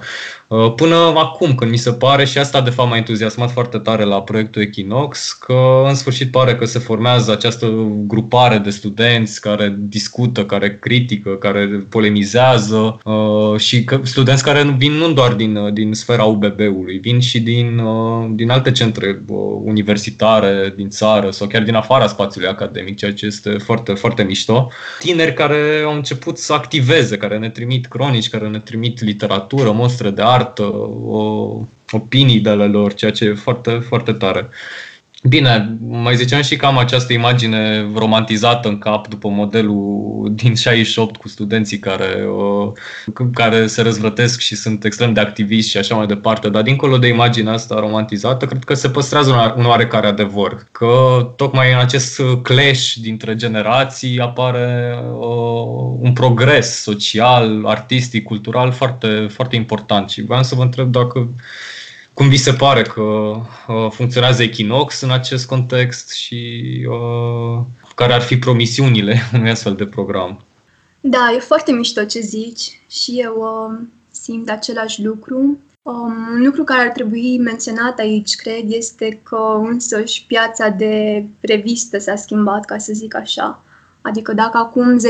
Uh, 0.48 0.74
până 0.76 0.96
acum, 0.96 1.56
când 1.56 1.72
mi 1.72 1.78
se 1.78 1.92
pare, 1.92 2.26
și 2.26 2.38
asta 2.38 2.62
de 2.62 2.70
fapt 2.70 2.90
m-a 2.90 2.98
entuziasmat 2.98 3.52
foarte 3.52 3.78
tare 3.78 4.04
la 4.04 4.22
proiectul 4.22 4.62
Equinox, 4.62 5.32
că 5.32 5.84
în 5.88 5.96
sfârșit 5.96 6.32
pare 6.32 6.56
că 6.56 6.66
se 6.66 6.80
formează 6.80 7.32
această 7.32 7.68
grupare 8.08 8.58
de 8.58 8.70
studenți 8.70 9.42
care 9.42 9.76
discută, 9.80 10.46
care 10.46 10.78
critică, 10.80 11.30
care 11.30 11.86
polemizează 11.90 13.00
uh, 13.04 13.60
și 13.60 13.84
că 13.84 14.00
studenți 14.04 14.44
care 14.44 14.76
vin 14.78 14.92
nu 14.92 15.12
doar 15.12 15.34
din, 15.34 15.56
uh, 15.56 15.74
din 15.74 15.94
sfera 15.94 16.24
UBB-ului, 16.24 16.98
vin 16.98 17.20
și 17.20 17.40
din, 17.40 17.78
uh, 17.78 18.30
din 18.32 18.50
alte 18.50 18.72
centre 18.72 19.22
uh, 19.28 19.38
universitare 19.64 20.39
mare 20.40 20.74
din 20.76 20.90
țară 20.90 21.32
sau 21.32 21.48
chiar 21.48 21.64
din 21.64 21.76
afara 21.76 22.08
spațiului 22.08 22.50
academic, 22.50 22.98
ceea 22.98 23.14
ce 23.14 23.26
este 23.26 23.50
foarte, 23.50 23.94
foarte 23.94 24.24
mișto. 24.24 24.72
Tineri 25.00 25.34
care 25.34 25.84
au 25.86 25.96
început 25.96 26.38
să 26.38 26.54
activeze, 26.54 27.18
care 27.18 27.38
ne 27.38 27.50
trimit 27.50 27.86
cronici, 27.86 28.30
care 28.30 28.48
ne 28.48 28.60
trimit 28.60 29.02
literatură, 29.02 29.72
mostre 29.72 30.10
de 30.10 30.22
artă, 30.22 30.64
o, 30.64 31.62
opinii 31.92 32.40
de 32.40 32.50
ale 32.50 32.66
lor, 32.66 32.94
ceea 32.94 33.12
ce 33.12 33.26
e 33.26 33.34
foarte, 33.34 33.72
foarte 33.72 34.12
tare. 34.12 34.50
Bine, 35.24 35.78
mai 35.88 36.16
ziceam 36.16 36.42
și 36.42 36.56
că 36.56 36.66
am 36.66 36.78
această 36.78 37.14
imagine 37.14 37.92
romantizată 37.96 38.68
în 38.68 38.78
cap 38.78 39.08
după 39.08 39.28
modelul 39.28 40.32
din 40.32 40.56
68 40.56 41.18
cu 41.18 41.28
studenții 41.28 41.80
care, 41.80 42.28
uh, 42.38 42.72
care 43.34 43.68
se 43.68 43.82
răzvrătesc 43.82 44.40
și 44.40 44.56
sunt 44.56 44.84
extrem 44.84 45.14
de 45.14 45.20
activiști 45.20 45.70
și 45.70 45.78
așa 45.78 45.96
mai 45.96 46.06
departe, 46.06 46.50
dar 46.50 46.62
dincolo 46.62 46.98
de 46.98 47.08
imaginea 47.08 47.54
asta 47.54 47.80
romantizată, 47.80 48.46
cred 48.46 48.64
că 48.64 48.74
se 48.74 48.90
păstrează 48.90 49.54
un 49.58 49.66
oarecare 49.66 50.08
adevăr, 50.08 50.66
că 50.72 50.88
tocmai 51.36 51.72
în 51.72 51.80
acest 51.80 52.22
clash 52.42 52.94
dintre 52.94 53.36
generații 53.36 54.20
apare 54.20 54.96
uh, 55.20 55.98
un 56.00 56.14
progres 56.14 56.82
social, 56.82 57.66
artistic, 57.66 58.24
cultural 58.24 58.72
foarte, 58.72 59.28
foarte 59.30 59.56
important. 59.56 60.10
Și 60.10 60.22
vreau 60.22 60.44
să 60.44 60.56
vă 60.56 60.62
întreb 60.62 60.92
dacă 60.92 61.30
cum 62.20 62.30
vi 62.30 62.38
se 62.38 62.54
pare 62.54 62.82
că 62.82 63.02
uh, 63.02 63.92
funcționează 63.92 64.44
Equinox 64.44 65.02
în 65.02 65.12
acest 65.12 65.48
context 65.48 66.12
și 66.12 66.64
uh, 66.90 67.60
care 67.96 68.14
ar 68.14 68.22
fi 68.22 68.38
promisiunile 68.38 69.18
unui 69.34 69.50
astfel 69.50 69.76
de 69.76 69.86
program? 69.86 70.42
Da, 71.02 71.32
e 71.36 71.40
foarte 71.40 71.72
mișto 71.72 72.04
ce 72.04 72.20
zici 72.20 72.82
și 72.90 73.12
eu 73.20 73.36
uh, 73.36 73.80
simt 74.12 74.50
același 74.50 75.04
lucru. 75.04 75.58
Um, 75.82 76.28
un 76.34 76.44
lucru 76.44 76.64
care 76.64 76.82
ar 76.82 76.90
trebui 76.90 77.38
menționat 77.38 78.00
aici, 78.00 78.36
cred, 78.36 78.72
este 78.72 79.20
că 79.24 79.60
însăși 79.64 80.26
piața 80.28 80.70
de 80.70 81.26
revistă 81.40 82.00
s-a 82.00 82.16
schimbat, 82.16 82.66
ca 82.66 82.78
să 82.78 82.94
zic 82.94 83.16
așa. 83.16 83.64
Adică 84.02 84.34
dacă 84.34 84.58
acum 84.58 84.98
10-20 84.98 85.02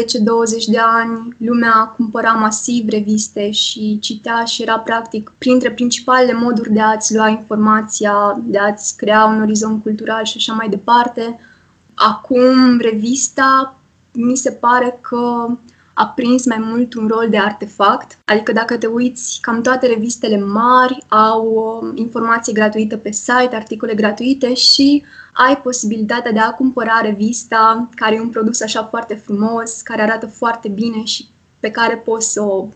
de 0.68 0.78
ani 0.80 1.36
lumea 1.38 1.94
cumpăra 1.96 2.32
masiv 2.32 2.90
reviste 2.90 3.52
și 3.52 3.98
citea 4.02 4.44
și 4.44 4.62
era 4.62 4.80
practic 4.80 5.32
printre 5.38 5.72
principalele 5.72 6.34
moduri 6.34 6.74
de 6.74 6.82
a-ți 6.82 7.16
lua 7.16 7.28
informația, 7.28 8.40
de 8.44 8.58
a-ți 8.58 8.98
crea 8.98 9.26
un 9.26 9.42
orizont 9.42 9.84
cultural 9.84 10.24
și 10.24 10.34
așa 10.38 10.54
mai 10.54 10.70
departe, 10.70 11.40
acum 11.94 12.78
revista 12.78 13.80
mi 14.12 14.36
se 14.36 14.52
pare 14.52 15.00
că 15.02 15.48
a 16.00 16.08
prins 16.08 16.46
mai 16.46 16.58
mult 16.60 16.94
un 16.94 17.08
rol 17.08 17.28
de 17.30 17.38
artefact. 17.38 18.18
Adică 18.26 18.52
dacă 18.52 18.78
te 18.78 18.88
uiți, 18.88 19.40
cam 19.42 19.62
toate 19.62 19.88
revistele 19.88 20.40
mari 20.40 20.98
au 21.08 21.46
uh, 21.84 21.92
informație 21.96 22.54
gratuită 22.54 22.98
pe 22.98 23.12
site, 23.12 23.56
articole 23.56 23.94
gratuite 23.94 24.54
și 24.54 25.04
ai 25.34 25.62
posibilitatea 25.62 26.32
de 26.32 26.40
a 26.40 26.52
cumpăra 26.52 27.00
revista, 27.02 27.90
care 27.96 28.16
e 28.16 28.20
un 28.20 28.30
produs 28.30 28.62
așa 28.62 28.84
foarte 28.84 29.16
frumos, 29.16 29.82
care 29.82 30.02
arată 30.02 30.28
foarte 30.28 30.68
bine 30.68 31.04
și 31.04 31.28
pe 31.60 31.70
care 31.70 31.96
poți 31.96 32.32
să 32.32 32.42
o 32.42 32.68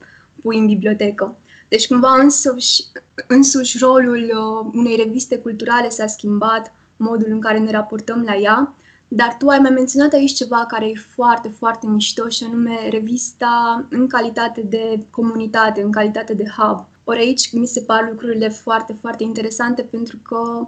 pui 0.42 0.58
în 0.58 0.66
bibliotecă. 0.66 1.36
Deci 1.68 1.88
cumva 1.88 2.14
însuși, 2.20 2.84
însuși 3.28 3.78
rolul 3.78 4.24
uh, 4.24 4.72
unei 4.74 4.96
reviste 4.96 5.38
culturale 5.38 5.90
s-a 5.90 6.08
schimbat, 6.08 6.74
modul 6.98 7.32
în 7.32 7.40
care 7.40 7.60
ne 7.60 7.72
raportăm 7.72 8.24
la 8.26 8.36
ea, 8.36 8.74
dar 9.16 9.36
tu 9.40 9.48
ai 9.48 9.60
mai 9.60 9.72
menționat 9.72 10.14
aici 10.14 10.34
ceva 10.34 10.66
care 10.68 10.86
e 10.86 10.94
foarte, 11.14 11.48
foarte 11.50 11.88
mișto 11.88 12.28
și 12.30 12.44
anume 12.44 12.78
revista 12.90 13.86
în 13.90 14.08
calitate 14.08 14.62
de 14.62 15.06
comunitate, 15.10 15.82
în 15.82 15.92
calitate 15.92 16.34
de 16.34 16.46
hub. 16.58 16.86
Ori 17.04 17.20
aici 17.20 17.54
mi 17.54 17.68
se 17.68 17.80
par 17.80 18.08
lucrurile 18.10 18.50
foarte, 18.50 18.94
foarte 18.94 19.24
interesante 19.24 19.82
pentru 19.82 20.18
că, 20.18 20.68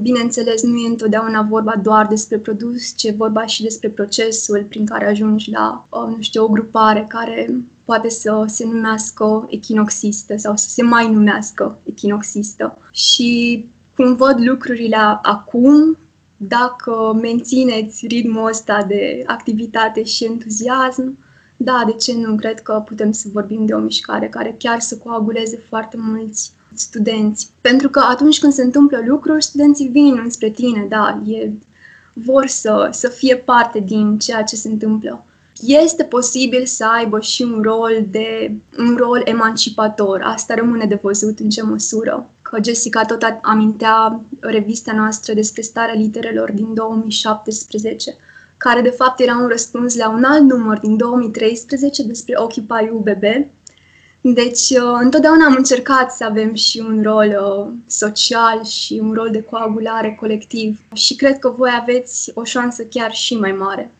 bineînțeles, 0.00 0.62
nu 0.62 0.76
e 0.76 0.88
întotdeauna 0.88 1.42
vorba 1.42 1.74
doar 1.82 2.06
despre 2.06 2.38
produs, 2.38 2.94
ci 2.96 3.04
e 3.04 3.14
vorba 3.16 3.46
și 3.46 3.62
despre 3.62 3.88
procesul 3.88 4.66
prin 4.68 4.86
care 4.86 5.08
ajungi 5.08 5.50
la, 5.50 5.86
uh, 5.90 6.14
nu 6.16 6.20
știu, 6.20 6.44
o 6.44 6.48
grupare 6.48 7.06
care 7.08 7.54
poate 7.84 8.08
să 8.08 8.44
se 8.46 8.64
numească 8.64 9.46
echinoxistă 9.50 10.36
sau 10.36 10.56
să 10.56 10.68
se 10.68 10.82
mai 10.82 11.12
numească 11.12 11.78
echinoxistă. 11.84 12.78
Și 12.92 13.64
cum 13.96 14.14
văd 14.14 14.36
lucrurile 14.38 14.96
acum, 15.22 15.98
dacă 16.36 17.18
mențineți 17.20 18.06
ritmul 18.06 18.48
ăsta 18.48 18.84
de 18.88 19.22
activitate 19.26 20.02
și 20.02 20.24
entuziasm, 20.24 21.18
da, 21.56 21.82
de 21.86 21.92
ce 21.92 22.16
nu? 22.16 22.34
Cred 22.34 22.60
că 22.60 22.82
putem 22.86 23.12
să 23.12 23.28
vorbim 23.32 23.66
de 23.66 23.74
o 23.74 23.78
mișcare 23.78 24.28
care 24.28 24.54
chiar 24.58 24.80
să 24.80 24.96
coaguleze 24.96 25.62
foarte 25.68 25.96
mulți 26.00 26.52
studenți. 26.74 27.48
Pentru 27.60 27.88
că 27.88 28.00
atunci 28.10 28.38
când 28.38 28.52
se 28.52 28.62
întâmplă 28.62 29.02
lucruri, 29.06 29.42
studenții 29.42 29.88
vin 29.88 30.20
înspre 30.24 30.50
tine, 30.50 30.86
da, 30.88 31.22
e, 31.26 31.50
vor 32.12 32.46
să, 32.46 32.88
să 32.92 33.08
fie 33.08 33.36
parte 33.36 33.78
din 33.78 34.18
ceea 34.18 34.42
ce 34.42 34.56
se 34.56 34.68
întâmplă. 34.68 35.24
Este 35.60 36.04
posibil 36.04 36.66
să 36.66 36.86
aibă 36.96 37.20
și 37.20 37.42
un 37.42 37.62
rol 37.62 38.06
de 38.10 38.52
un 38.78 38.96
rol 38.98 39.22
emancipator. 39.24 40.20
Asta 40.24 40.54
rămâne 40.54 40.84
de 40.84 40.98
văzut 41.02 41.38
în 41.38 41.48
ce 41.48 41.62
măsură. 41.62 42.30
Că 42.50 42.58
Jessica 42.64 43.04
tot 43.04 43.22
amintea 43.42 44.20
revista 44.40 44.92
noastră 44.92 45.32
despre 45.32 45.62
starea 45.62 45.94
literelor 45.94 46.52
din 46.52 46.74
2017 46.74 48.16
care 48.56 48.80
de 48.80 48.90
fapt 48.90 49.20
era 49.20 49.36
un 49.36 49.48
răspuns 49.48 49.96
la 49.96 50.10
un 50.10 50.24
alt 50.24 50.42
număr 50.42 50.78
din 50.78 50.96
2013 50.96 52.02
despre 52.02 52.34
Occupy 52.38 52.90
UBB. 52.92 53.22
Deci, 54.20 54.70
uh, 54.70 54.98
întotdeauna 55.00 55.44
am 55.44 55.54
încercat 55.56 56.12
să 56.12 56.24
avem 56.24 56.54
și 56.54 56.78
un 56.78 57.02
rol 57.02 57.26
uh, 57.26 57.72
social 57.86 58.64
și 58.64 58.98
un 59.02 59.12
rol 59.12 59.30
de 59.30 59.42
coagulare 59.42 60.16
colectiv 60.20 60.80
și 60.94 61.16
cred 61.16 61.38
că 61.38 61.48
voi 61.48 61.70
aveți 61.80 62.30
o 62.34 62.44
șansă 62.44 62.84
chiar 62.84 63.12
și 63.12 63.38
mai 63.38 63.52
mare. 63.52 63.94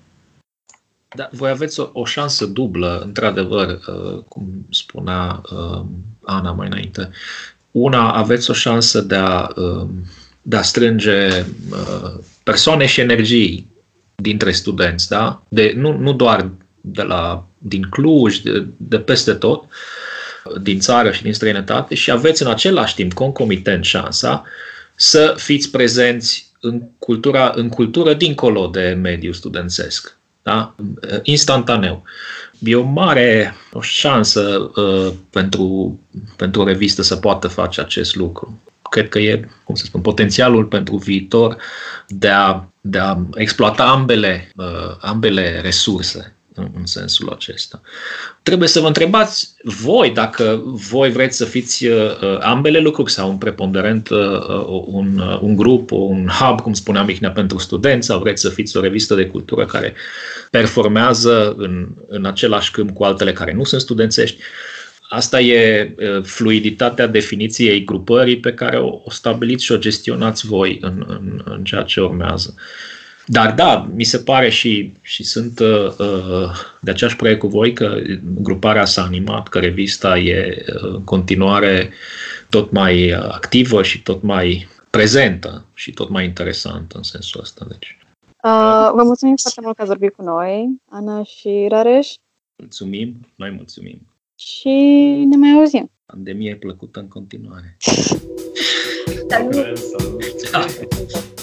Da, 1.17 1.29
voi 1.33 1.51
aveți 1.51 1.81
o, 1.81 1.89
o 1.93 2.05
șansă 2.05 2.47
dublă, 2.47 3.03
într-adevăr, 3.05 3.69
uh, 3.69 4.23
cum 4.29 4.67
spunea 4.71 5.43
uh, 5.53 5.85
Ana 6.25 6.53
mai 6.53 6.67
înainte. 6.67 7.11
Una, 7.79 8.12
aveți 8.12 8.51
o 8.51 8.53
șansă 8.53 9.01
de 9.01 9.15
a, 9.15 9.49
uh, 9.57 9.89
de 10.43 10.57
a 10.57 10.62
strânge 10.62 11.45
uh, 11.71 12.19
persoane 12.43 12.87
și 12.87 13.01
energii 13.01 13.71
dintre 14.15 14.53
studenți, 14.53 15.09
da? 15.09 15.43
De, 15.49 15.73
nu, 15.77 15.97
nu 15.99 16.12
doar 16.12 16.51
de 16.81 17.03
la, 17.03 17.47
din 17.59 17.87
Cluj, 17.91 18.39
de, 18.39 18.67
de 18.77 18.99
peste 18.99 19.33
tot, 19.33 19.65
din 20.62 20.79
țară 20.79 21.12
și 21.12 21.23
din 21.23 21.33
străinătate 21.33 21.95
și 21.95 22.11
aveți 22.11 22.43
în 22.43 22.49
același 22.49 22.95
timp 22.95 23.12
concomitent 23.12 23.85
șansa 23.85 24.45
să 24.95 25.35
fiți 25.37 25.71
prezenți 25.71 26.53
în 26.61 26.83
cultura, 26.99 27.53
în 27.55 27.69
cultură 27.69 28.15
dincolo 28.15 28.67
de 28.67 28.99
mediul 29.03 29.33
studențesc. 29.33 30.16
Da? 30.47 30.75
Instantaneu. 31.23 32.03
E 32.59 32.77
o 32.77 32.83
mare 32.83 33.55
o 33.73 33.81
șansă 33.81 34.71
uh, 34.77 35.13
pentru, 35.31 35.99
pentru 36.37 36.61
o 36.61 36.65
revistă 36.65 37.03
să 37.03 37.17
poată 37.17 37.49
face 37.49 37.81
acest 37.81 38.15
lucru 38.15 38.61
cred 38.89 39.09
că 39.09 39.19
e, 39.19 39.49
cum 39.65 39.75
să 39.75 39.85
spun, 39.85 40.01
potențialul 40.01 40.65
pentru 40.65 40.97
viitor 40.97 41.57
de 42.09 42.29
a, 42.29 42.65
de 42.81 42.99
a 42.99 43.19
exploata 43.35 43.85
ambele, 43.85 44.53
uh, 44.57 44.97
ambele 45.01 45.61
resurse 45.61 46.36
în, 46.57 46.69
în 46.77 46.87
sensul 46.87 47.31
acesta. 47.31 47.81
Trebuie 48.42 48.69
să 48.69 48.81
vă 48.81 48.87
întrebați 48.87 49.55
voi 49.62 50.11
dacă 50.11 50.62
voi 50.64 51.11
vreți 51.11 51.37
să 51.37 51.45
fiți 51.45 51.87
uh, 51.87 52.38
ambele 52.40 52.79
lucruri 52.79 53.12
sau 53.12 53.29
un 53.29 53.38
preponderent, 53.38 54.09
uh, 54.09 54.85
un, 54.87 55.19
uh, 55.19 55.38
un 55.40 55.57
grup, 55.57 55.90
un 55.90 56.29
hub, 56.40 56.61
cum 56.61 56.73
spunea 56.73 57.03
Mihnea, 57.03 57.31
pentru 57.31 57.59
studenți 57.59 58.07
sau 58.07 58.19
vreți 58.19 58.40
să 58.40 58.49
fiți 58.49 58.77
o 58.77 58.81
revistă 58.81 59.14
de 59.14 59.27
cultură 59.27 59.66
care 59.66 59.95
performează 60.51 61.55
în, 61.59 61.88
în 62.09 62.25
același 62.25 62.71
câmp 62.71 62.90
cu 62.90 63.05
altele 63.05 63.33
care 63.33 63.53
nu 63.53 63.64
sunt 63.64 63.81
studențești. 63.81 64.37
Uh, 64.37 64.45
Asta 65.09 65.40
e 65.40 65.95
fluiditatea 66.23 67.07
definiției 67.07 67.85
grupării 67.85 68.38
pe 68.38 68.53
care 68.53 68.79
o, 68.79 69.01
o 69.05 69.11
stabiliți 69.11 69.64
și 69.64 69.73
o 69.73 69.79
gestionați 69.79 70.47
voi 70.47 70.79
în, 70.81 71.05
în, 71.09 71.42
în 71.45 71.64
ceea 71.64 71.83
ce 71.83 72.01
urmează. 72.01 72.55
Dar 73.27 73.55
da, 73.55 73.89
mi 73.95 74.05
se 74.05 74.19
pare 74.19 74.51
și, 74.51 74.93
și 75.01 75.25
sunt 75.25 75.59
uh, 75.59 76.51
de 76.81 76.91
aceeași 76.91 77.17
părere 77.17 77.37
cu 77.37 77.47
voi 77.47 77.73
că 77.73 77.97
gruparea 78.43 78.85
s-a 78.85 79.03
animat, 79.03 79.49
că 79.49 79.59
revista 79.59 80.19
e 80.19 80.65
în 80.67 81.05
continuare 81.05 81.91
tot 82.51 82.71
mai 82.71 83.11
activă 83.11 83.83
și 83.83 84.03
tot 84.03 84.23
mai 84.23 84.69
prezentă 84.91 85.67
și 85.75 85.93
tot 85.93 86.09
mai 86.09 86.25
interesantă 86.25 86.97
în 86.97 87.03
sensul 87.03 87.41
ăsta. 87.41 87.67
Deci. 87.69 87.99
Uh, 88.43 88.91
vă 88.95 89.03
mulțumim 89.03 89.35
foarte 89.37 89.61
mult 89.61 89.77
că 89.77 89.83
ați 89.83 89.91
vorbit 89.91 90.15
cu 90.15 90.23
noi, 90.23 90.69
Ana 90.89 91.23
și 91.23 91.67
Rareș. 91.69 92.09
Mulțumim, 92.57 93.33
noi 93.35 93.51
mulțumim 93.51 94.01
și 94.39 94.71
ne 95.29 95.37
mai 95.37 95.51
auzim. 95.51 95.91
Pandemie 96.07 96.57
plăcută 96.57 97.01
în 97.01 97.09
continuare. 97.09 97.77
Salut! 99.29 99.77
Salut! 100.37 101.36